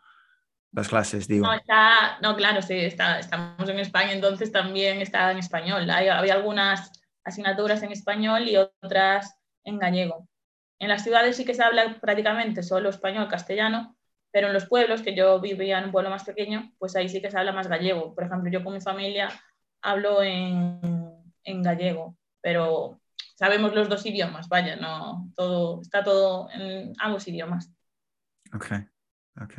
Las 0.72 0.88
clases, 0.88 1.28
digo. 1.28 1.48
No, 1.48 1.54
está, 1.54 2.20
no 2.22 2.36
claro, 2.36 2.62
sí, 2.62 2.76
está, 2.76 3.18
estamos 3.18 3.68
en 3.68 3.80
España, 3.80 4.12
entonces 4.14 4.52
también 4.52 5.02
está 5.02 5.32
en 5.32 5.40
español. 5.40 5.90
Hay, 5.90 6.10
había 6.10 6.36
algunas 6.36 6.92
asignaturas 7.24 7.82
en 7.82 7.92
español 7.92 8.48
y 8.48 8.56
otras 8.58 9.36
en 9.64 9.80
gallego. 9.80 10.28
En 10.78 10.90
las 10.90 11.04
ciudades 11.04 11.38
sí 11.38 11.44
que 11.44 11.56
se 11.56 11.64
habla 11.64 11.98
prácticamente 12.00 12.62
solo 12.62 12.90
español, 12.90 13.28
castellano, 13.28 13.98
pero 14.32 14.46
en 14.46 14.54
los 14.54 14.68
pueblos, 14.68 15.02
que 15.02 15.16
yo 15.16 15.42
vivía 15.42 15.80
en 15.80 15.86
un 15.86 15.92
pueblo 15.92 16.12
más 16.12 16.24
pequeño, 16.24 16.72
pues 16.78 16.96
ahí 16.96 17.10
sí 17.10 17.20
que 17.20 17.32
se 17.32 17.38
habla 17.40 17.52
más 17.52 17.68
gallego. 17.68 18.14
Por 18.14 18.26
ejemplo, 18.26 18.52
yo 18.52 18.64
con 18.64 18.76
mi 18.76 18.82
familia 18.82 19.30
hablo 19.82 20.22
en, 20.24 20.80
en 21.44 21.64
gallego, 21.64 22.18
pero 22.42 23.00
sabemos 23.36 23.74
los 23.74 23.90
dos 23.90 24.06
idiomas, 24.06 24.50
vaya, 24.50 24.76
no, 24.76 25.32
todo, 25.36 25.82
está 25.82 26.04
todo 26.04 26.50
en 26.52 26.94
ambos 27.00 27.28
idiomas. 27.28 27.72
Ok, 28.54 28.66
ok. 29.42 29.54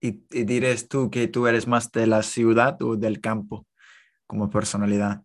¿Y, 0.00 0.24
y 0.30 0.44
dirías 0.44 0.88
tú 0.88 1.10
que 1.10 1.26
tú 1.26 1.46
eres 1.46 1.66
más 1.66 1.90
de 1.90 2.06
la 2.06 2.22
ciudad 2.22 2.80
o 2.82 2.96
del 2.96 3.20
campo 3.20 3.66
como 4.26 4.50
personalidad, 4.50 5.22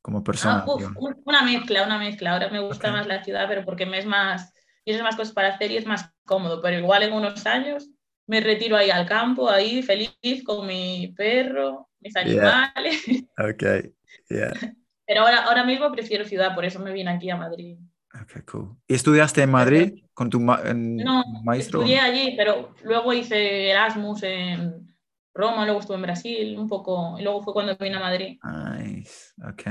como 0.00 0.22
persona? 0.22 0.62
Ah, 0.62 0.66
uf, 0.66 1.16
una 1.24 1.42
mezcla, 1.42 1.84
una 1.84 1.98
mezcla. 1.98 2.32
Ahora 2.32 2.48
me 2.50 2.60
gusta 2.60 2.88
Ok. 2.88 2.96
más 2.96 3.06
la 3.06 3.24
ciudad, 3.24 3.46
pero 3.48 3.64
porque 3.64 3.86
me 3.86 3.98
es 3.98 4.06
más, 4.06 4.52
tienes 4.84 5.02
más 5.02 5.16
cosas 5.16 5.34
para 5.34 5.48
hacer 5.48 5.70
y 5.70 5.76
es 5.76 5.86
más 5.86 6.10
cómodo. 6.24 6.62
Pero 6.62 6.78
igual 6.78 7.02
en 7.02 7.12
unos 7.12 7.44
años 7.46 7.88
me 8.26 8.40
retiro 8.40 8.76
ahí 8.76 8.90
al 8.90 9.06
campo, 9.06 9.50
ahí 9.50 9.82
feliz 9.82 10.12
con 10.44 10.66
mi 10.66 11.12
perro, 11.16 11.88
mis 12.06 12.14
Yeah. 12.14 12.72
animales. 12.74 13.04
Ok, 13.38 13.62
yeah. 14.30 14.52
Pero 15.06 15.20
ahora, 15.22 15.44
ahora 15.44 15.64
mismo 15.64 15.92
prefiero 15.92 16.24
ciudad, 16.24 16.54
por 16.54 16.64
eso 16.64 16.80
me 16.80 16.92
vine 16.92 17.10
aquí 17.10 17.30
a 17.30 17.36
Madrid. 17.36 17.78
Ok, 18.14 18.44
cool. 18.50 18.76
¿Y 18.88 18.94
estudiaste 18.94 19.42
en 19.42 19.50
Madrid 19.50 20.04
con 20.14 20.30
tu 20.30 20.40
ma- 20.40 20.62
No, 20.74 21.22
maestro? 21.44 21.80
estudié 21.80 22.00
allí, 22.00 22.34
pero 22.36 22.74
luego 22.82 23.12
hice 23.12 23.70
Erasmus 23.70 24.22
en 24.22 24.96
Roma, 25.34 25.64
luego 25.64 25.80
estuve 25.80 25.96
en 25.96 26.02
Brasil 26.02 26.58
un 26.58 26.66
poco, 26.66 27.16
y 27.18 27.22
luego 27.22 27.42
fue 27.42 27.52
cuando 27.52 27.76
vine 27.76 27.96
a 27.96 28.00
Madrid. 28.00 28.38
Nice, 28.42 29.34
ok. 29.46 29.62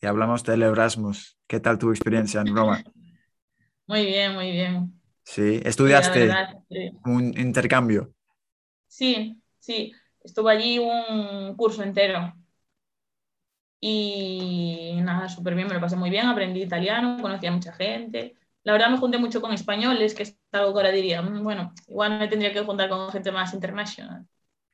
Y 0.00 0.06
hablamos 0.06 0.42
del 0.42 0.62
Erasmus. 0.62 1.38
¿Qué 1.46 1.60
tal 1.60 1.78
tu 1.78 1.90
experiencia 1.90 2.40
en 2.40 2.54
Roma? 2.54 2.82
Muy 3.86 4.06
bien, 4.06 4.34
muy 4.34 4.50
bien. 4.50 4.98
Sí, 5.24 5.60
estudiaste 5.62 6.20
verdad, 6.26 6.56
sí. 6.70 6.90
un 7.04 7.38
intercambio. 7.38 8.14
Sí, 8.88 9.36
sí, 9.58 9.92
estuve 10.24 10.52
allí 10.52 10.78
un 10.78 11.54
curso 11.56 11.82
entero. 11.82 12.34
Y 13.80 14.98
nada, 15.02 15.28
súper 15.28 15.54
bien, 15.54 15.68
me 15.68 15.74
lo 15.74 15.80
pasé 15.80 15.96
muy 15.96 16.08
bien, 16.10 16.26
aprendí 16.26 16.62
italiano, 16.62 17.18
conocí 17.20 17.46
a 17.46 17.52
mucha 17.52 17.72
gente. 17.74 18.34
La 18.62 18.72
verdad 18.72 18.88
me 18.88 18.96
junté 18.96 19.18
mucho 19.18 19.42
con 19.42 19.52
españoles, 19.52 20.14
que 20.14 20.22
es 20.22 20.38
algo 20.52 20.72
que 20.72 20.78
ahora 20.80 20.90
diría, 20.90 21.20
"Mm, 21.20 21.42
bueno, 21.42 21.74
igual 21.86 22.18
me 22.18 22.28
tendría 22.28 22.52
que 22.52 22.62
juntar 22.64 22.88
con 22.88 23.10
gente 23.10 23.30
más 23.30 23.52
internacional. 23.52 24.26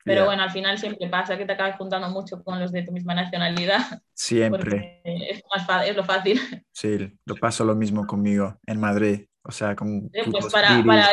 Pero 0.05 0.25
bueno, 0.25 0.43
al 0.43 0.51
final 0.51 0.79
siempre 0.79 1.09
pasa 1.09 1.37
que 1.37 1.45
te 1.45 1.53
acabas 1.53 1.77
juntando 1.77 2.09
mucho 2.09 2.43
con 2.43 2.59
los 2.59 2.73
de 2.73 2.83
tu 2.83 2.93
misma 2.93 3.15
nacionalidad. 3.15 3.79
Siempre. 4.15 5.01
Es, 5.05 5.43
más 5.55 5.87
es 5.87 5.97
lo 5.97 6.05
fácil. 6.05 6.41
Sí, 6.73 7.13
lo 7.27 7.35
paso 7.37 7.65
lo 7.65 7.75
mismo 7.75 8.07
conmigo 8.07 8.59
en 8.67 8.81
Madrid. 8.81 9.27
O 9.43 9.51
sea, 9.51 9.75
con... 9.77 10.09
pues 10.09 10.53
para, 10.53 10.83
para 10.85 11.09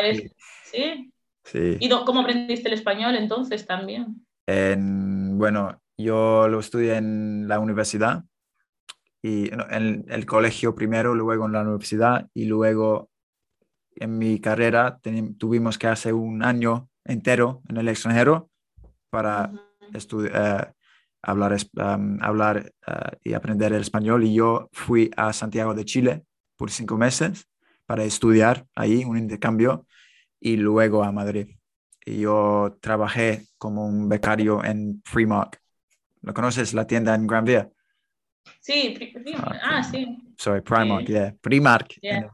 ¿Sí? 0.64 1.12
Sí. 1.44 1.78
¿Y 1.80 1.90
cómo 1.90 2.22
aprendiste 2.22 2.68
el 2.68 2.74
español 2.74 3.16
entonces 3.16 3.66
también? 3.66 4.27
En, 4.48 5.38
bueno, 5.38 5.82
yo 5.98 6.48
lo 6.48 6.60
estudié 6.60 6.96
en 6.96 7.48
la 7.48 7.60
universidad 7.60 8.24
y 9.22 9.50
en 9.54 10.06
el 10.08 10.26
colegio 10.26 10.74
primero, 10.74 11.14
luego 11.14 11.46
en 11.46 11.52
la 11.52 11.62
universidad 11.62 12.28
y 12.34 12.46
luego 12.46 13.10
en 13.96 14.18
mi 14.18 14.40
carrera 14.40 15.00
tuvimos 15.38 15.78
que 15.78 15.88
hacer 15.88 16.14
un 16.14 16.44
año 16.44 16.90
entero 17.04 17.62
en 17.68 17.78
el 17.78 17.88
extranjero 17.90 18.50
para 19.10 19.52
hablar, 21.22 21.58
hablar 22.22 22.74
eh, 22.88 22.94
y 23.24 23.34
aprender 23.34 23.74
el 23.74 23.82
español. 23.82 24.24
Y 24.24 24.34
yo 24.34 24.70
fui 24.72 25.12
a 25.18 25.34
Santiago 25.34 25.74
de 25.74 25.86
Chile 25.86 26.24
por 26.56 26.72
cinco 26.72 26.98
meses 26.98 27.48
para 27.86 28.04
estudiar 28.04 28.66
ahí, 28.76 29.04
un 29.04 29.18
intercambio, 29.18 29.86
y 30.40 30.58
luego 30.58 31.04
a 31.04 31.12
Madrid. 31.12 31.57
Y 32.08 32.22
yo 32.22 32.78
trabajé 32.80 33.48
como 33.58 33.86
un 33.86 34.08
becario 34.08 34.64
en 34.64 35.02
Primark. 35.02 35.60
¿Lo 36.22 36.34
conoces? 36.34 36.74
La 36.74 36.88
tienda 36.88 37.14
en 37.14 37.28
Gran 37.28 37.44
Vía. 37.44 37.70
Sí, 38.62 38.98
ah, 39.36 39.60
ah, 39.62 39.84
sí. 39.84 40.08
Sorry, 40.38 40.62
Primark, 40.62 41.06
yeah. 41.06 41.36
Primark. 41.42 42.00
Yeah. 42.02 42.32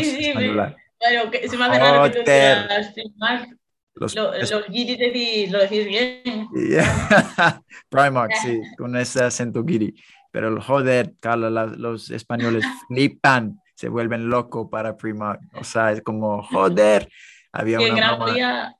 sí, 0.00 0.04
sí, 0.04 0.32
Pero 0.32 1.30
que, 1.32 1.48
se 1.48 1.56
me 1.56 1.64
hace 1.64 1.78
raro 1.80 2.04
que 2.04 2.10
tú 2.10 2.18
digas 2.20 2.92
Primark. 2.94 3.48
Los, 3.94 4.14
lo, 4.14 4.30
guiris 4.68 4.96
decís, 4.96 5.50
lo 5.50 5.58
decís 5.58 5.86
bien. 5.86 6.48
Yeah. 6.54 7.62
Primark, 7.88 8.32
sí, 8.40 8.60
con 8.78 8.94
ese 8.94 9.24
acento 9.24 9.64
guiri. 9.64 9.92
Pero 10.30 10.48
el 10.48 10.60
joder, 10.60 11.14
Carla, 11.18 11.66
los 11.66 12.10
españoles 12.10 12.64
flipan, 12.88 13.60
se 13.74 13.88
vuelven 13.88 14.28
locos 14.28 14.68
para 14.70 14.96
Primark. 14.96 15.40
O 15.54 15.64
sea, 15.64 15.90
es 15.90 16.00
como, 16.02 16.44
joder. 16.44 17.08
Había 17.50 17.78
una 17.78 17.88
en 17.88 17.96
Gran 17.96 18.34
Vía, 18.34 18.75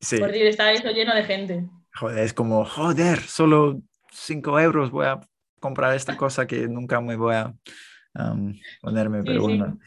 sí. 0.00 0.18
por 0.18 0.30
decir, 0.30 0.46
estaba 0.46 0.72
eso 0.72 0.90
lleno 0.90 1.14
de 1.14 1.24
gente. 1.24 1.68
Joder, 1.94 2.18
es 2.18 2.32
como, 2.34 2.64
joder, 2.64 3.20
solo 3.20 3.80
5 4.12 4.60
euros 4.60 4.90
voy 4.90 5.06
a 5.06 5.20
comprar 5.60 5.94
esta 5.94 6.16
cosa 6.16 6.46
que 6.46 6.68
nunca 6.68 7.00
me 7.00 7.16
voy 7.16 7.34
a 7.34 7.54
um, 8.14 8.54
ponerme, 8.80 9.22
pero 9.22 9.42
bueno. 9.42 9.78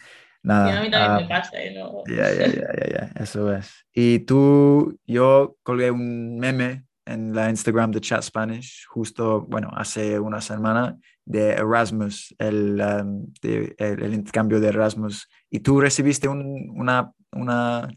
Nada. 0.41 0.79
a 0.79 0.81
mí 0.81 0.89
también 0.89 1.27
me 1.27 1.33
ah, 1.33 1.41
pasa. 1.41 1.57
¿no? 1.75 2.03
Ya, 2.07 2.31
ya, 2.33 2.47
ya, 2.47 2.89
ya, 2.89 3.11
eso 3.21 3.53
es. 3.53 3.85
Y 3.93 4.19
tú, 4.19 4.97
yo 5.05 5.57
colgué 5.63 5.91
un 5.91 6.37
meme 6.37 6.85
en 7.05 7.33
la 7.33 7.49
Instagram 7.49 7.91
de 7.91 8.01
Chat 8.01 8.23
Spanish, 8.23 8.85
justo, 8.87 9.41
bueno, 9.41 9.69
hace 9.75 10.19
una 10.19 10.41
semana, 10.41 10.97
de 11.25 11.51
Erasmus, 11.51 12.35
el, 12.39 12.81
um, 12.81 13.31
el, 13.41 14.13
intercambio 14.13 14.59
de 14.59 14.69
Erasmus. 14.69 15.27
Y 15.49 15.59
tú 15.59 15.79
recibiste 15.79 16.27
un, 16.27 16.71
una, 16.75 17.11
una, 17.31 17.89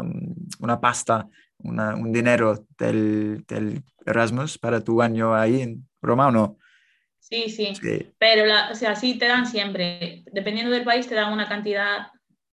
um, 0.00 0.34
una 0.60 0.80
pasta, 0.80 1.28
una, 1.58 1.94
un 1.94 2.12
dinero 2.12 2.66
del, 2.78 3.44
del, 3.46 3.82
Erasmus 4.04 4.58
para 4.58 4.82
tu 4.82 5.00
año 5.00 5.34
ahí 5.34 5.62
en 5.62 5.88
Roma 6.00 6.28
o 6.28 6.32
no? 6.32 6.58
Sí, 7.18 7.48
sí, 7.48 7.72
pero 8.18 8.44
la, 8.46 8.70
o 8.70 8.74
sea, 8.74 8.96
sí 8.96 9.16
te 9.16 9.26
dan 9.26 9.46
siempre, 9.46 10.24
dependiendo 10.32 10.72
del 10.72 10.84
país 10.84 11.08
te 11.08 11.14
dan 11.14 11.32
una 11.32 11.48
cantidad 11.48 12.08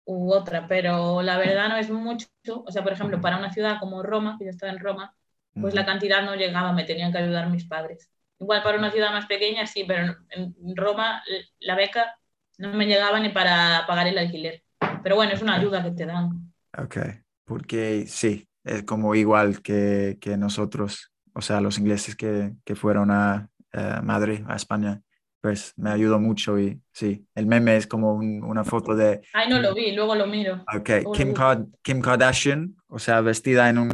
u 0.04 0.32
otra, 0.32 0.66
pero 0.66 1.22
la 1.22 1.36
verdad 1.36 1.68
no 1.68 1.76
es 1.76 1.90
mucho, 1.90 2.26
o 2.46 2.70
sea, 2.70 2.82
por 2.82 2.92
ejemplo, 2.92 3.20
para 3.20 3.36
una 3.36 3.52
ciudad 3.52 3.78
como 3.78 4.02
Roma, 4.02 4.36
que 4.38 4.46
yo 4.46 4.50
estaba 4.50 4.72
en 4.72 4.80
Roma, 4.80 5.14
pues 5.60 5.74
la 5.74 5.86
cantidad 5.86 6.22
no 6.24 6.34
llegaba, 6.34 6.72
me 6.72 6.84
tenían 6.84 7.12
que 7.12 7.18
ayudar 7.18 7.48
mis 7.48 7.66
padres. 7.66 8.10
Igual 8.40 8.62
para 8.62 8.78
una 8.78 8.90
ciudad 8.90 9.12
más 9.12 9.26
pequeña, 9.26 9.66
sí, 9.66 9.84
pero 9.86 10.16
en 10.30 10.76
Roma 10.76 11.22
la 11.60 11.76
beca 11.76 12.18
no 12.58 12.72
me 12.72 12.86
llegaba 12.86 13.20
ni 13.20 13.28
para 13.30 13.84
pagar 13.86 14.06
el 14.06 14.18
alquiler. 14.18 14.62
Pero 15.02 15.16
bueno, 15.16 15.32
es 15.32 15.42
una 15.42 15.56
ayuda 15.56 15.82
que 15.82 15.92
te 15.92 16.06
dan. 16.06 16.53
Ok, 16.78 16.98
porque 17.44 18.04
sí, 18.06 18.48
es 18.64 18.82
como 18.82 19.14
igual 19.14 19.62
que, 19.62 20.18
que 20.20 20.36
nosotros, 20.36 21.12
o 21.34 21.40
sea, 21.40 21.60
los 21.60 21.78
ingleses 21.78 22.16
que, 22.16 22.52
que 22.64 22.74
fueron 22.74 23.10
a, 23.10 23.48
eh, 23.72 24.00
Madrid, 24.02 24.40
a 24.46 24.54
España, 24.54 25.00
pues 25.40 25.74
me 25.76 25.90
ayudó 25.90 26.18
mucho 26.18 26.58
y 26.58 26.80
sí, 26.92 27.26
el 27.34 27.46
meme 27.46 27.76
es 27.76 27.86
como 27.86 28.14
una 28.14 28.64
foto 28.64 28.94
de... 28.94 29.20
Ay, 29.32 29.50
no 29.50 29.60
lo 29.60 29.74
vi, 29.74 29.92
luego 29.92 30.14
lo 30.14 30.26
miro. 30.26 30.64
Ok, 30.74 30.90
Kim, 31.14 31.34
Kim, 31.82 32.00
Kardashian, 32.00 32.74
o 32.86 32.98
sea, 32.98 33.20
vestida 33.20 33.68
en 33.68 33.78
un, 33.78 33.90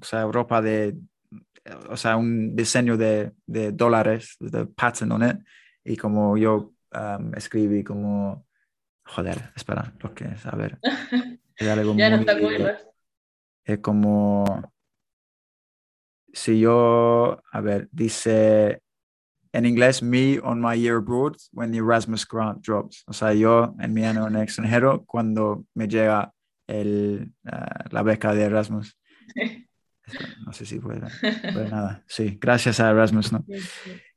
o 0.00 0.04
sea, 0.04 0.26
ropa 0.26 0.62
de, 0.62 0.94
o 1.88 1.96
sea, 1.96 2.16
un 2.16 2.54
diseño 2.54 2.96
de, 2.96 3.32
de 3.46 3.72
dólares, 3.72 4.36
de 4.38 4.66
pattern 4.66 5.12
on 5.12 5.28
it, 5.28 5.36
y 5.82 5.96
como 5.96 6.36
yo 6.36 6.72
um, 6.92 7.34
escribí 7.34 7.82
como, 7.82 8.46
joder, 9.04 9.50
espera, 9.56 9.92
lo 10.00 10.14
que 10.14 10.26
es, 10.26 10.46
a 10.46 10.54
ver. 10.54 10.78
Es 11.56 11.68
algo 11.68 11.94
ya 11.96 12.10
no. 12.10 12.24
Es 13.64 13.78
como, 13.80 14.72
si 16.32 16.60
yo, 16.60 17.42
a 17.50 17.60
ver, 17.60 17.88
dice 17.90 18.82
en 19.52 19.64
inglés, 19.64 20.02
me 20.02 20.38
on 20.40 20.60
my 20.60 20.76
year 20.76 20.96
abroad 20.98 21.36
when 21.52 21.72
the 21.72 21.78
Erasmus 21.78 22.26
grant 22.26 22.62
drops. 22.62 23.02
O 23.06 23.12
sea, 23.12 23.32
yo 23.32 23.74
en 23.80 23.94
mi 23.94 24.04
año 24.04 24.26
en 24.26 24.36
extranjero 24.36 25.04
cuando 25.06 25.64
me 25.74 25.88
llega 25.88 26.32
el, 26.66 27.32
uh, 27.44 27.88
la 27.90 28.02
beca 28.02 28.34
de 28.34 28.44
Erasmus. 28.44 28.96
No 30.46 30.52
sé 30.52 30.64
si 30.64 30.78
puede, 30.78 31.00
puede 31.52 31.68
nada. 31.68 32.04
Sí, 32.06 32.38
gracias 32.40 32.78
a 32.78 32.90
Erasmus, 32.90 33.32
¿no? 33.32 33.44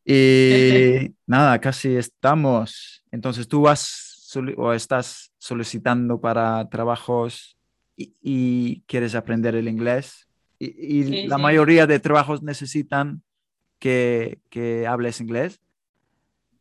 Y 0.06 1.16
nada, 1.26 1.60
casi 1.60 1.96
estamos. 1.96 3.04
Entonces, 3.12 3.48
tú 3.48 3.62
vas 3.62 4.09
o 4.58 4.74
estás 4.74 5.32
solicitando 5.38 6.20
para 6.22 6.70
trabajos 6.70 7.58
y, 7.96 8.16
y 8.22 8.82
quieres 8.82 9.16
aprender 9.16 9.56
el 9.56 9.68
inglés. 9.68 10.28
Y, 10.60 11.00
y 11.00 11.04
sí, 11.04 11.28
la 11.28 11.38
sí. 11.38 11.42
mayoría 11.42 11.88
de 11.88 12.00
trabajos 12.00 12.44
necesitan 12.44 13.24
que, 13.80 14.40
que 14.50 14.86
hables 14.86 15.22
inglés? 15.22 15.62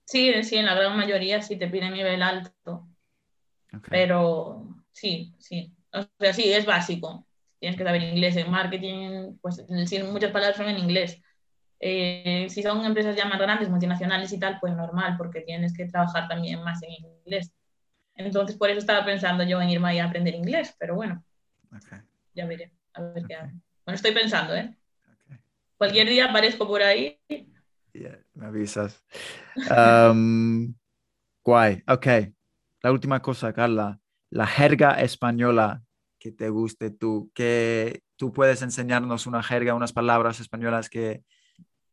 Sí, 0.05 0.33
sí, 0.43 0.57
en 0.57 0.67
la 0.67 0.75
gran 0.75 0.97
mayoría 0.97 1.43
sí 1.43 1.57
te 1.57 1.69
piden 1.69 1.93
nivel 1.93 2.23
alto. 2.23 2.89
Okay. 3.67 3.91
Pero 3.91 4.67
sí, 4.91 5.35
sí. 5.39 5.75
O 5.93 6.07
sea, 6.19 6.33
sí, 6.33 6.51
es 6.51 6.65
básico. 6.65 7.27
Tienes 7.59 7.77
que 7.77 7.85
saber 7.85 8.03
inglés. 8.03 8.37
En 8.37 8.51
marketing, 8.51 9.37
pues 9.43 9.67
muchas 10.11 10.31
palabras 10.31 10.57
son 10.57 10.69
en 10.69 10.79
inglés. 10.79 11.21
Eh, 11.81 12.47
si 12.49 12.63
son 12.63 12.85
empresas 12.85 13.15
ya 13.15 13.27
más 13.27 13.39
grandes, 13.39 13.69
multinacionales 13.69 14.33
y 14.33 14.39
tal, 14.39 14.59
pues 14.61 14.75
normal, 14.75 15.17
porque 15.19 15.43
tienes 15.43 15.77
que 15.77 15.87
trabajar 15.87 16.27
también 16.27 16.63
más 16.63 16.83
en 16.83 16.91
inglés. 16.91 17.53
Entonces, 18.19 18.57
por 18.57 18.69
eso 18.69 18.81
estaba 18.81 19.05
pensando 19.05 19.45
yo 19.45 19.63
en 19.63 19.71
irme 19.71 19.89
ahí 19.89 19.99
a 20.01 20.07
aprender 20.07 20.35
inglés, 20.35 20.75
pero 20.79 20.97
bueno, 20.97 21.25
okay. 21.75 22.01
ya 22.35 22.47
veré, 22.47 22.73
a 22.93 23.01
ver 23.01 23.11
okay. 23.13 23.25
qué 23.29 23.35
hago. 23.37 23.53
Bueno, 23.87 23.95
estoy 23.95 24.13
pensando, 24.13 24.55
¿eh? 24.55 24.77
Cualquier 25.77 26.09
día 26.09 26.27
aparezco 26.27 26.67
por 26.67 26.83
ahí. 26.83 27.19
Yeah, 27.93 28.19
me 28.35 28.47
avisas. 28.47 29.03
Um, 29.71 30.75
guay, 31.45 31.83
ok. 31.87 32.07
La 32.83 32.93
última 32.93 33.23
cosa, 33.23 33.53
Carla. 33.53 34.01
La 34.31 34.47
jerga 34.47 35.01
española 35.01 35.83
que 36.19 36.33
te 36.33 36.49
guste 36.49 36.91
tú, 36.91 37.31
que 37.33 38.03
tú 38.17 38.33
puedes 38.33 38.61
enseñarnos 38.63 39.29
una 39.29 39.43
jerga, 39.43 39.75
unas 39.75 39.93
palabras 39.93 40.41
españolas 40.41 40.91
que, 40.91 41.23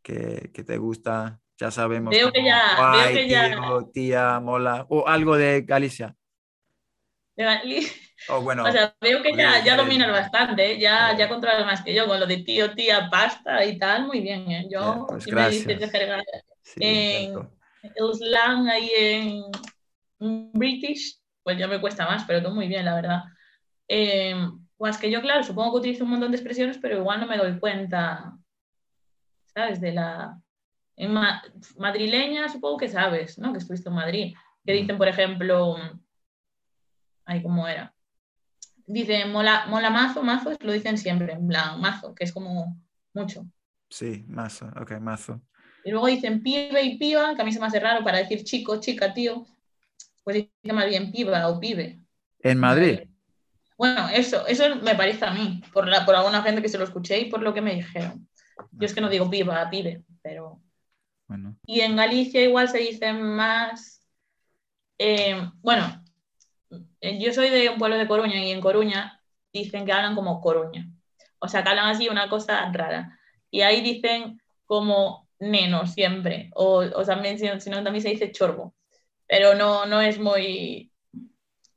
que, 0.02 0.50
que 0.52 0.64
te 0.64 0.78
gusta. 0.78 1.40
Ya 1.58 1.72
sabemos. 1.72 2.12
Veo 2.12 2.32
que 2.32 2.44
ya. 2.44 2.76
Guay, 2.78 3.14
veo 3.14 3.24
que 3.24 3.30
ya... 3.30 3.50
Tío, 3.50 3.90
tía, 3.94 4.40
mola. 4.40 4.86
O 4.90 5.08
algo 5.08 5.38
de 5.38 5.62
Galicia. 5.62 6.16
De 7.36 7.44
Galicia. 7.44 8.06
Oh, 8.30 8.42
bueno, 8.42 8.64
o 8.64 8.72
sea, 8.72 8.96
veo 9.02 9.22
que 9.22 9.36
ya, 9.36 9.64
ya 9.64 9.76
dominas 9.76 10.10
bastante, 10.10 10.72
¿eh? 10.72 10.80
ya, 10.80 11.16
ya 11.18 11.28
controlas 11.28 11.66
más 11.66 11.84
que 11.84 11.94
yo 11.94 12.08
con 12.08 12.20
lo 12.20 12.26
de 12.26 12.38
tío, 12.38 12.74
tía, 12.74 13.10
pasta 13.12 13.64
y 13.66 13.78
tal, 13.78 14.08
muy 14.08 14.22
bien. 14.22 14.50
¿eh? 14.50 14.68
Yo, 14.72 14.80
yeah, 14.80 15.06
pues 15.08 15.24
si 15.26 15.32
gracias. 15.32 15.66
me 15.66 15.74
dices 15.76 15.92
de 15.92 16.24
sí, 16.62 16.80
en 16.82 17.92
el 17.96 18.14
slang 18.16 18.70
ahí 18.70 18.90
en 20.20 20.52
British, 20.54 21.20
pues 21.44 21.58
ya 21.58 21.68
me 21.68 21.80
cuesta 21.80 22.06
más, 22.06 22.24
pero 22.26 22.42
todo 22.42 22.56
muy 22.56 22.68
bien, 22.68 22.86
la 22.86 22.96
verdad. 22.96 23.24
Eh, 23.88 24.36
pues 24.78 24.98
que 24.98 25.12
yo, 25.12 25.22
claro, 25.22 25.44
supongo 25.44 25.74
que 25.74 25.80
utilizo 25.80 26.04
un 26.06 26.12
montón 26.12 26.32
de 26.32 26.38
expresiones, 26.38 26.80
pero 26.80 26.98
igual 26.98 27.20
no 27.20 27.28
me 27.28 27.38
doy 27.38 27.60
cuenta, 27.60 28.34
¿sabes? 29.54 29.80
De 29.80 29.92
la. 29.92 30.40
En 30.98 31.14
ma 31.14 31.42
madrileña, 31.78 32.50
supongo 32.50 32.78
que 32.78 32.90
sabes, 32.90 33.38
¿no? 33.38 33.52
Que 33.52 33.60
estuviste 33.60 33.90
en 33.90 33.96
Madrid. 33.96 34.36
Que 34.66 34.74
dicen, 34.74 34.98
por 34.98 35.08
ejemplo. 35.08 35.76
Ay, 37.26 37.42
¿cómo 37.42 37.68
era? 37.68 37.96
dicen 38.88 39.32
mola, 39.32 39.66
mola 39.68 39.90
mazo, 39.90 40.24
mazo, 40.24 40.52
lo 40.60 40.72
dicen 40.72 40.98
siempre, 40.98 41.34
en 41.34 41.48
plan, 41.48 41.80
mazo, 41.80 42.14
que 42.14 42.24
es 42.24 42.34
como 42.34 42.78
mucho. 43.14 43.46
Sí, 43.90 44.26
mazo, 44.28 44.72
ok, 44.80 45.00
mazo. 45.00 45.42
Y 45.84 45.92
luego 45.92 46.08
dicen 46.08 46.42
pibe 46.42 46.82
y 46.82 46.98
piba, 46.98 47.36
que 47.36 47.42
a 47.42 47.46
mí 47.46 47.52
se 47.52 47.60
me 47.60 47.68
hace 47.68 47.80
raro 47.80 48.04
para 48.04 48.18
decir 48.18 48.44
chico, 48.44 48.80
chica, 48.80 49.14
tío. 49.14 49.46
Pues 50.24 50.38
dicen 50.38 50.76
más 50.76 50.88
bien 50.88 51.12
piba 51.12 51.48
o 51.48 51.60
pibe. 51.60 52.00
¿En 52.40 52.60
Madrid? 52.60 53.02
Bueno, 53.78 54.10
eso, 54.10 54.48
eso 54.48 54.76
me 54.78 54.96
parece 54.96 55.26
a 55.26 55.32
mí, 55.32 55.62
por, 55.74 55.88
la, 55.88 56.06
por 56.06 56.16
alguna 56.16 56.42
gente 56.42 56.62
que 56.62 56.70
se 56.70 56.78
lo 56.78 56.86
escuché 56.86 57.20
y 57.20 57.30
por 57.30 57.42
lo 57.42 57.54
que 57.54 57.62
me 57.62 57.76
dijeron. 57.76 58.28
Yo 58.72 58.86
es 58.86 58.94
que 58.94 59.02
no 59.02 59.10
digo 59.10 59.30
piba, 59.30 59.70
pibe, 59.70 60.04
pero... 60.22 60.62
Bueno, 61.28 61.58
Y 61.66 61.82
en 61.82 61.96
Galicia 61.96 62.42
igual 62.44 62.70
se 62.70 62.80
dice 62.80 63.14
más... 63.14 64.06
eh, 64.98 65.50
bueno, 65.62 66.04
eh, 67.02 67.20
yo 67.20 67.34
soy 67.34 67.50
de 67.50 67.70
un 67.70 67.78
pueblo 67.78 67.98
de 67.98 68.08
Coruña 68.08 68.44
y 68.44 68.52
en 68.52 68.62
Coruña 68.62 69.22
dicen 69.54 69.86
que 69.86 69.92
hablan 69.92 70.16
como 70.16 70.42
Coruña. 70.42 70.88
O 71.40 71.48
sea, 71.48 71.64
que 71.64 71.70
hablan 71.70 71.90
así 71.90 72.10
una 72.10 72.30
cosa 72.30 72.72
rara. 72.72 73.20
Y 73.52 73.62
ahí 73.62 73.82
dicen 73.82 74.42
como 74.66 75.30
neno 75.40 75.88
siempre. 75.88 76.50
O, 76.56 76.80
o 76.80 77.06
también, 77.06 77.38
si, 77.40 77.70
no, 77.70 77.84
también 77.84 78.02
se 78.02 78.10
dice 78.10 78.32
chorbo. 78.32 78.76
Pero 79.28 79.56
no, 79.56 79.86
no 79.86 80.02
es 80.02 80.20
muy, 80.20 80.92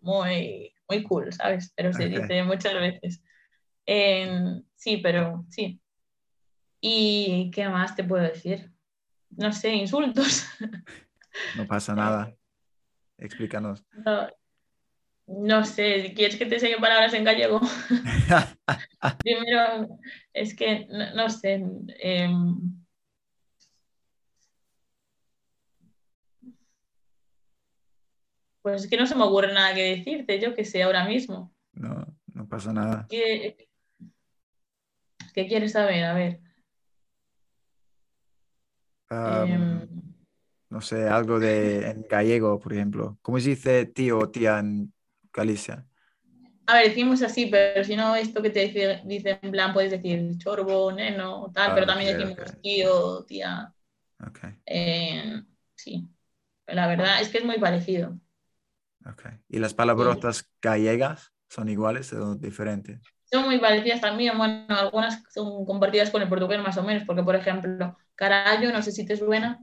muy, 0.00 0.74
muy 0.88 1.02
cool, 1.04 1.32
¿sabes? 1.32 1.72
Pero 1.76 1.92
se 1.92 2.08
dice 2.08 2.42
muchas 2.42 2.74
veces. 2.74 3.22
En- 3.86 4.66
sí, 4.76 4.98
pero 4.98 5.44
sí. 5.50 5.80
¿Y 6.80 7.50
qué 7.52 7.68
más 7.68 7.96
te 7.96 8.04
puedo 8.04 8.22
decir? 8.22 8.72
No 9.30 9.52
sé, 9.52 9.74
insultos. 9.74 10.46
no 11.56 11.66
pasa 11.66 11.94
nada. 11.94 12.34
Explícanos. 13.18 13.84
No, 13.92 14.28
no 15.26 15.64
sé, 15.64 16.12
¿quieres 16.14 16.36
que 16.36 16.46
te 16.46 16.54
enseñe 16.54 16.80
palabras 16.80 17.12
en 17.14 17.24
gallego? 17.24 17.60
Primero, 19.18 19.98
es 20.32 20.54
que 20.56 20.86
no, 20.86 21.14
no 21.14 21.28
sé. 21.30 21.62
em, 22.00 22.56
pues 28.62 28.84
es 28.84 28.90
que 28.90 28.96
no 28.96 29.06
se 29.06 29.14
me 29.14 29.24
ocurre 29.24 29.52
nada 29.52 29.74
que 29.74 29.96
decirte, 29.96 30.40
yo 30.40 30.54
que 30.54 30.64
sé 30.64 30.82
ahora 30.82 31.04
mismo. 31.04 31.54
No, 31.72 32.06
no 32.26 32.48
pasa 32.48 32.72
nada. 32.72 33.06
¿Qué, 33.08 33.68
qué 35.34 35.46
quieres 35.46 35.72
saber? 35.72 36.04
A 36.04 36.14
ver. 36.14 36.40
Um, 39.10 39.68
em, 39.68 40.14
no 40.70 40.80
sé, 40.82 41.08
algo 41.08 41.40
de 41.40 41.90
en 41.90 42.06
gallego, 42.08 42.58
por 42.60 42.72
ejemplo. 42.74 43.18
¿Cómo 43.22 43.40
se 43.40 43.50
dice 43.50 43.86
tío 43.86 44.18
o 44.20 44.30
tía 44.30 44.58
en 44.60 44.92
Galicia? 45.32 45.86
a 46.66 46.74
ver, 46.74 46.88
decimos 46.88 47.22
así, 47.22 47.46
pero 47.46 47.82
si 47.84 47.96
no, 47.96 48.14
esto 48.14 48.42
que 48.42 48.50
te 48.50 48.60
dice, 48.66 49.00
dice 49.04 49.38
en 49.42 49.50
plan, 49.50 49.72
puedes 49.72 49.90
decir 49.90 50.36
chorbo, 50.38 50.92
neno, 50.92 51.50
tal, 51.54 51.72
Ah, 51.72 51.74
pero 51.74 51.86
también 51.86 52.16
ok, 52.16 52.16
decimos 52.16 52.38
ok. 52.38 52.58
tío, 52.60 53.24
tía. 53.24 53.74
Ok, 54.26 54.38
eh, 54.66 55.42
sí, 55.76 56.08
la 56.66 56.88
verdad 56.88 57.20
es 57.22 57.30
que 57.30 57.38
es 57.38 57.44
muy 57.46 57.58
parecido. 57.60 58.18
ok. 59.06 59.22
¿Y 59.48 59.58
las 59.58 59.74
palabrotas 59.74 60.50
gallegas 60.62 61.32
son 61.48 61.68
iguales 61.68 62.12
o 62.12 62.34
diferentes? 62.36 63.00
Son 63.24 63.44
muy 63.44 63.58
parecidas 63.58 64.00
también, 64.00 64.36
bueno, 64.38 64.64
algunas 64.68 65.22
son 65.32 65.64
compartidas 65.66 66.10
con 66.10 66.22
el 66.22 66.28
portugués 66.28 66.60
más 66.62 66.78
o 66.78 66.82
menos, 66.82 67.04
porque 67.04 67.22
por 67.22 67.36
ejemplo, 67.36 67.96
carallo, 68.18 68.72
no 68.72 68.82
sé 68.82 68.92
si 68.92 69.06
te 69.06 69.16
suena, 69.18 69.60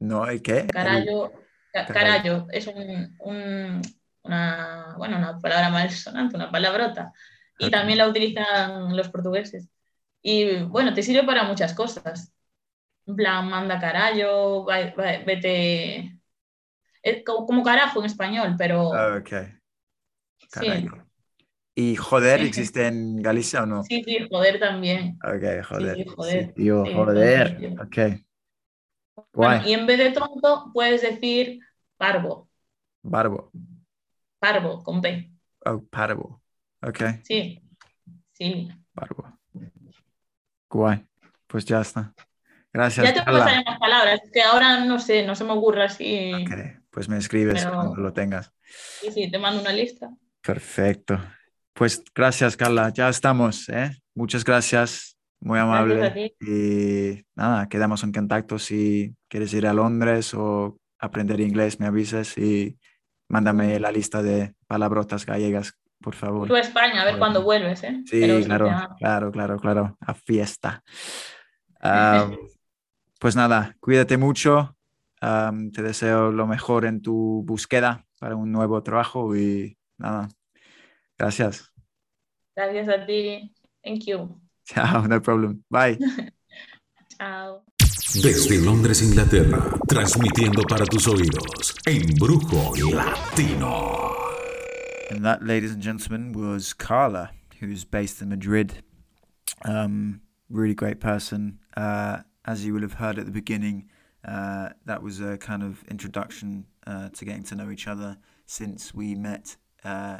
No, 0.00 0.26
¿el 0.26 0.42
qué? 0.42 0.66
Carallo, 0.72 1.32
ca- 1.72 1.90
carallo. 1.90 2.46
es 2.50 2.66
un, 2.68 3.16
un- 3.20 3.82
una, 4.22 4.94
bueno, 4.98 5.16
una 5.18 5.38
palabra 5.40 5.70
malsonante, 5.70 6.36
una 6.36 6.50
palabrota, 6.50 7.12
y 7.56 7.70
también 7.70 7.98
la 7.98 8.08
utilizan 8.08 8.96
los 8.96 9.08
portugueses. 9.08 9.68
Y 10.22 10.62
bueno, 10.64 10.94
te 10.94 11.02
sirve 11.02 11.24
para 11.24 11.44
muchas 11.44 11.74
cosas. 11.74 12.32
En 13.06 13.16
plan, 13.16 13.48
manda 13.50 13.80
carallo, 13.80 14.64
vete... 14.66 16.18
Es 17.02 17.24
como, 17.24 17.46
como 17.46 17.62
carajo 17.64 18.00
en 18.00 18.06
español, 18.06 18.56
pero 18.58 18.98
Ah, 18.98 19.16
ok, 19.16 19.32
sí, 20.48 20.90
carajo. 20.90 20.99
¿Y 21.80 21.96
joder 21.96 22.40
Sí. 22.40 22.46
existe 22.48 22.86
en 22.88 23.22
Galicia 23.22 23.62
o 23.62 23.66
no? 23.66 23.82
sí, 23.84 24.02
sí, 24.04 24.18
joder 24.30 24.60
también. 24.60 25.18
Ok, 25.24 25.64
joder. 25.64 25.96
sí, 25.96 26.04
joder. 26.04 26.52
tío, 26.52 26.84
Sí, 26.84 26.92
joder. 26.92 27.56
tío. 27.56 27.70
Ok. 27.82 27.98
Bueno, 29.32 29.66
y 29.66 29.72
en 29.72 29.86
vez 29.86 29.98
de 29.98 30.10
tonto, 30.10 30.70
puedes 30.74 31.00
decir 31.02 31.60
parvo, 31.96 32.48
Barbo. 33.02 33.50
parvo, 34.38 34.82
con 34.82 35.00
P. 35.00 35.30
Oh, 35.64 35.82
parvo. 35.90 36.42
Ok, 36.82 36.98
Sí, 37.22 37.62
sí. 38.32 38.68
barbo. 38.92 39.38
Guay. 40.68 41.06
Pues 41.46 41.64
ya 41.64 41.80
está. 41.80 42.12
Gracias, 42.72 43.06
Ya 43.06 43.14
te 43.14 43.22
pasaré 43.22 43.64
más 43.64 43.78
palabras, 43.78 44.20
que 44.32 44.42
ahora 44.42 44.84
no 44.84 44.98
sé, 44.98 45.24
no 45.26 45.34
se 45.34 45.44
me 45.44 45.52
ocurre 45.52 45.84
así. 45.84 46.32
Ok, 46.34 46.52
pues 46.90 47.08
me 47.08 47.16
escribes 47.16 47.64
Pero- 47.64 47.74
cuando 47.74 47.96
lo 47.96 48.12
tengas. 48.12 48.52
Sí, 49.00 49.10
sí, 49.12 49.30
te 49.30 49.38
mando 49.38 49.60
una 49.62 49.72
lista. 49.72 50.10
Perfecto. 50.42 51.18
Pues 51.80 52.04
gracias, 52.14 52.58
Carla. 52.58 52.90
Ya 52.90 53.08
estamos, 53.08 53.70
¿eh? 53.70 53.92
Muchas 54.14 54.44
gracias. 54.44 55.16
Muy 55.40 55.58
amable. 55.58 56.34
Y 56.38 57.24
nada, 57.34 57.70
quedamos 57.70 58.04
en 58.04 58.12
contacto. 58.12 58.58
Si 58.58 59.16
quieres 59.28 59.54
ir 59.54 59.66
a 59.66 59.72
Londres 59.72 60.34
o 60.34 60.76
aprender 60.98 61.40
inglés, 61.40 61.80
me 61.80 61.86
avises 61.86 62.36
y 62.36 62.78
mándame 63.30 63.80
la 63.80 63.90
lista 63.90 64.22
de 64.22 64.54
palabrotas 64.66 65.24
gallegas, 65.24 65.72
por 66.02 66.14
favor. 66.14 66.48
Tú 66.48 66.54
a 66.54 66.60
España, 66.60 67.00
a 67.00 67.06
ver 67.06 67.16
cuándo 67.16 67.42
vuelves, 67.42 67.82
¿eh? 67.82 68.02
Sí, 68.04 68.20
Pero 68.20 68.44
claro, 68.44 68.96
claro, 68.98 69.32
claro, 69.32 69.58
claro. 69.58 69.96
A 70.00 70.12
fiesta. 70.12 70.82
Pues 73.18 73.36
nada, 73.36 73.76
cuídate 73.80 74.18
mucho. 74.18 74.76
Am, 75.22 75.70
te 75.72 75.82
deseo 75.82 76.30
lo 76.30 76.46
mejor 76.46 76.84
en 76.84 77.00
tu 77.00 77.42
búsqueda 77.46 78.06
para 78.18 78.36
un 78.36 78.50
nuevo 78.52 78.82
trabajo 78.82 79.34
y 79.34 79.78
nada, 79.98 80.28
gracias. 81.18 81.69
Gracias 82.56 82.88
a 82.88 83.06
ti. 83.06 83.50
Thank 83.84 84.06
you. 84.06 84.40
Chao, 84.66 85.06
no 85.06 85.20
problem. 85.20 85.64
Bye. 85.70 85.98
Chao. 87.18 87.62
Desde 88.22 88.58
Londres, 88.64 89.02
Inglaterra, 89.02 89.78
transmitiendo 89.86 90.64
para 90.68 90.84
tus 90.84 91.06
oídos, 91.06 91.76
Embrujo 91.86 92.72
Latino. 92.92 94.16
And 95.10 95.24
that, 95.24 95.44
ladies 95.44 95.72
and 95.72 95.82
gentlemen, 95.82 96.32
was 96.32 96.72
Carla, 96.72 97.30
who's 97.60 97.84
based 97.84 98.20
in 98.20 98.30
Madrid. 98.30 98.82
Um, 99.64 100.22
really 100.48 100.74
great 100.74 100.98
person. 101.00 101.60
Uh, 101.76 102.18
as 102.44 102.64
you 102.64 102.74
will 102.74 102.82
have 102.82 102.94
heard 102.94 103.18
at 103.18 103.26
the 103.26 103.32
beginning, 103.32 103.88
uh, 104.26 104.70
that 104.86 105.02
was 105.02 105.20
a 105.20 105.38
kind 105.38 105.62
of 105.62 105.84
introduction 105.84 106.66
uh, 106.86 107.10
to 107.10 107.24
getting 107.24 107.44
to 107.44 107.54
know 107.54 107.70
each 107.70 107.86
other 107.86 108.16
since 108.46 108.92
we 108.92 109.14
met 109.14 109.56
uh, 109.84 110.18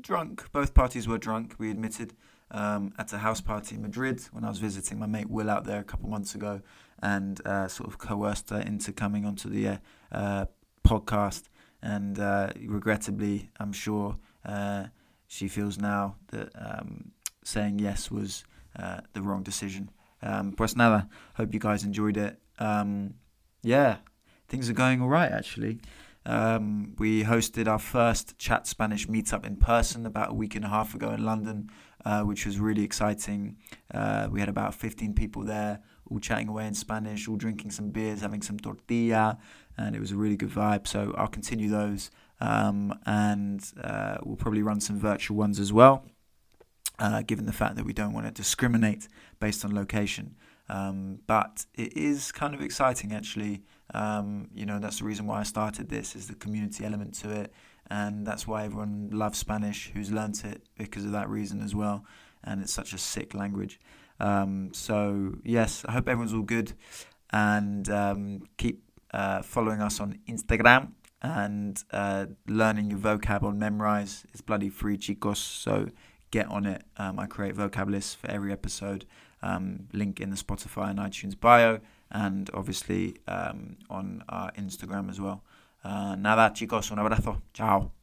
drunk. 0.00 0.50
Both 0.52 0.74
parties 0.74 1.06
were 1.08 1.18
drunk, 1.18 1.54
we 1.58 1.70
admitted, 1.70 2.14
um, 2.50 2.92
at 2.98 3.12
a 3.12 3.18
house 3.18 3.40
party 3.40 3.76
in 3.76 3.82
Madrid 3.82 4.20
when 4.32 4.44
I 4.44 4.48
was 4.48 4.58
visiting 4.58 4.98
my 4.98 5.06
mate 5.06 5.30
Will 5.30 5.50
out 5.50 5.64
there 5.64 5.80
a 5.80 5.84
couple 5.84 6.08
months 6.08 6.34
ago 6.34 6.60
and 7.02 7.44
uh, 7.46 7.66
sort 7.68 7.88
of 7.88 7.98
coerced 7.98 8.50
her 8.50 8.60
into 8.60 8.92
coming 8.92 9.24
onto 9.24 9.48
the 9.48 9.68
uh, 9.68 9.76
uh, 10.12 10.44
podcast. 10.86 11.44
And 11.82 12.18
uh, 12.18 12.52
regrettably, 12.66 13.50
I'm 13.58 13.72
sure 13.72 14.16
uh, 14.44 14.86
she 15.26 15.48
feels 15.48 15.78
now 15.78 16.16
that 16.28 16.50
um, 16.54 17.12
saying 17.42 17.78
yes 17.78 18.10
was 18.10 18.44
uh, 18.78 19.00
the 19.14 19.22
wrong 19.22 19.42
decision. 19.42 19.90
Um, 20.22 20.52
pues 20.52 20.76
nada, 20.76 21.08
hope 21.34 21.52
you 21.52 21.58
guys 21.58 21.84
enjoyed 21.84 22.16
it. 22.16 22.38
Um, 22.58 23.14
yeah, 23.62 23.96
things 24.48 24.70
are 24.70 24.74
going 24.74 25.00
all 25.00 25.08
right 25.08 25.32
actually. 25.32 25.80
Um, 26.24 26.94
we 26.98 27.24
hosted 27.24 27.66
our 27.66 27.78
first 27.78 28.38
Chat 28.38 28.66
Spanish 28.66 29.06
meetup 29.08 29.44
in 29.44 29.56
person 29.56 30.06
about 30.06 30.30
a 30.30 30.34
week 30.34 30.54
and 30.54 30.64
a 30.64 30.68
half 30.68 30.94
ago 30.94 31.10
in 31.10 31.24
London, 31.24 31.70
uh, 32.04 32.22
which 32.22 32.46
was 32.46 32.58
really 32.58 32.84
exciting. 32.84 33.56
Uh, 33.92 34.28
we 34.30 34.40
had 34.40 34.48
about 34.48 34.74
15 34.74 35.14
people 35.14 35.42
there, 35.44 35.80
all 36.10 36.20
chatting 36.20 36.48
away 36.48 36.66
in 36.66 36.74
Spanish, 36.74 37.28
all 37.28 37.36
drinking 37.36 37.70
some 37.70 37.90
beers, 37.90 38.20
having 38.20 38.42
some 38.42 38.58
tortilla, 38.58 39.38
and 39.76 39.96
it 39.96 40.00
was 40.00 40.12
a 40.12 40.16
really 40.16 40.36
good 40.36 40.50
vibe. 40.50 40.86
So 40.86 41.14
I'll 41.18 41.28
continue 41.28 41.68
those, 41.68 42.10
um, 42.40 42.98
and 43.04 43.64
uh, 43.82 44.18
we'll 44.22 44.36
probably 44.36 44.62
run 44.62 44.80
some 44.80 44.98
virtual 44.98 45.36
ones 45.36 45.58
as 45.58 45.72
well, 45.72 46.04
uh, 47.00 47.22
given 47.22 47.46
the 47.46 47.52
fact 47.52 47.74
that 47.76 47.84
we 47.84 47.92
don't 47.92 48.12
want 48.12 48.26
to 48.26 48.32
discriminate 48.32 49.08
based 49.40 49.64
on 49.64 49.74
location. 49.74 50.36
Um, 50.68 51.18
but 51.26 51.66
it 51.74 51.96
is 51.96 52.32
kind 52.32 52.54
of 52.54 52.60
exciting, 52.62 53.12
actually. 53.12 53.62
Um, 53.94 54.48
you 54.54 54.66
know, 54.66 54.78
that's 54.78 54.98
the 54.98 55.04
reason 55.04 55.26
why 55.26 55.40
I 55.40 55.42
started 55.42 55.88
this 55.88 56.16
is 56.16 56.28
the 56.28 56.34
community 56.34 56.84
element 56.84 57.14
to 57.20 57.30
it, 57.30 57.52
and 57.90 58.26
that's 58.26 58.46
why 58.46 58.64
everyone 58.64 59.10
loves 59.12 59.38
Spanish 59.38 59.90
who's 59.94 60.10
learnt 60.10 60.44
it 60.44 60.62
because 60.78 61.04
of 61.04 61.12
that 61.12 61.28
reason 61.28 61.62
as 61.62 61.74
well. 61.74 62.04
And 62.44 62.60
it's 62.62 62.72
such 62.72 62.92
a 62.92 62.98
sick 62.98 63.34
language. 63.34 63.78
Um, 64.18 64.70
so 64.72 65.34
yes, 65.44 65.84
I 65.86 65.92
hope 65.92 66.08
everyone's 66.08 66.34
all 66.34 66.42
good, 66.42 66.72
and 67.30 67.88
um, 67.90 68.42
keep 68.56 68.82
uh, 69.12 69.42
following 69.42 69.80
us 69.80 70.00
on 70.00 70.18
Instagram 70.28 70.92
and 71.22 71.82
uh, 71.92 72.26
learning 72.48 72.90
your 72.90 72.98
vocab 72.98 73.42
on 73.42 73.58
Memrise. 73.58 74.24
It's 74.32 74.40
bloody 74.40 74.68
free, 74.68 74.98
chicos. 74.98 75.36
So 75.36 75.88
get 76.30 76.46
on 76.48 76.66
it. 76.66 76.82
Um, 76.96 77.18
I 77.18 77.26
create 77.26 77.54
vocab 77.54 77.90
lists 77.90 78.14
for 78.14 78.28
every 78.28 78.52
episode. 78.52 79.06
Um, 79.42 79.88
link 79.92 80.20
in 80.20 80.30
the 80.30 80.36
Spotify 80.36 80.90
and 80.90 80.98
iTunes 80.98 81.38
bio, 81.38 81.80
and 82.12 82.50
obviously 82.54 83.16
um, 83.26 83.76
on 83.90 84.22
our 84.28 84.52
Instagram 84.52 85.10
as 85.10 85.20
well. 85.20 85.42
Uh, 85.84 86.14
nada, 86.16 86.52
chicos, 86.54 86.90
un 86.92 86.98
abrazo. 86.98 87.42
Ciao. 87.52 87.92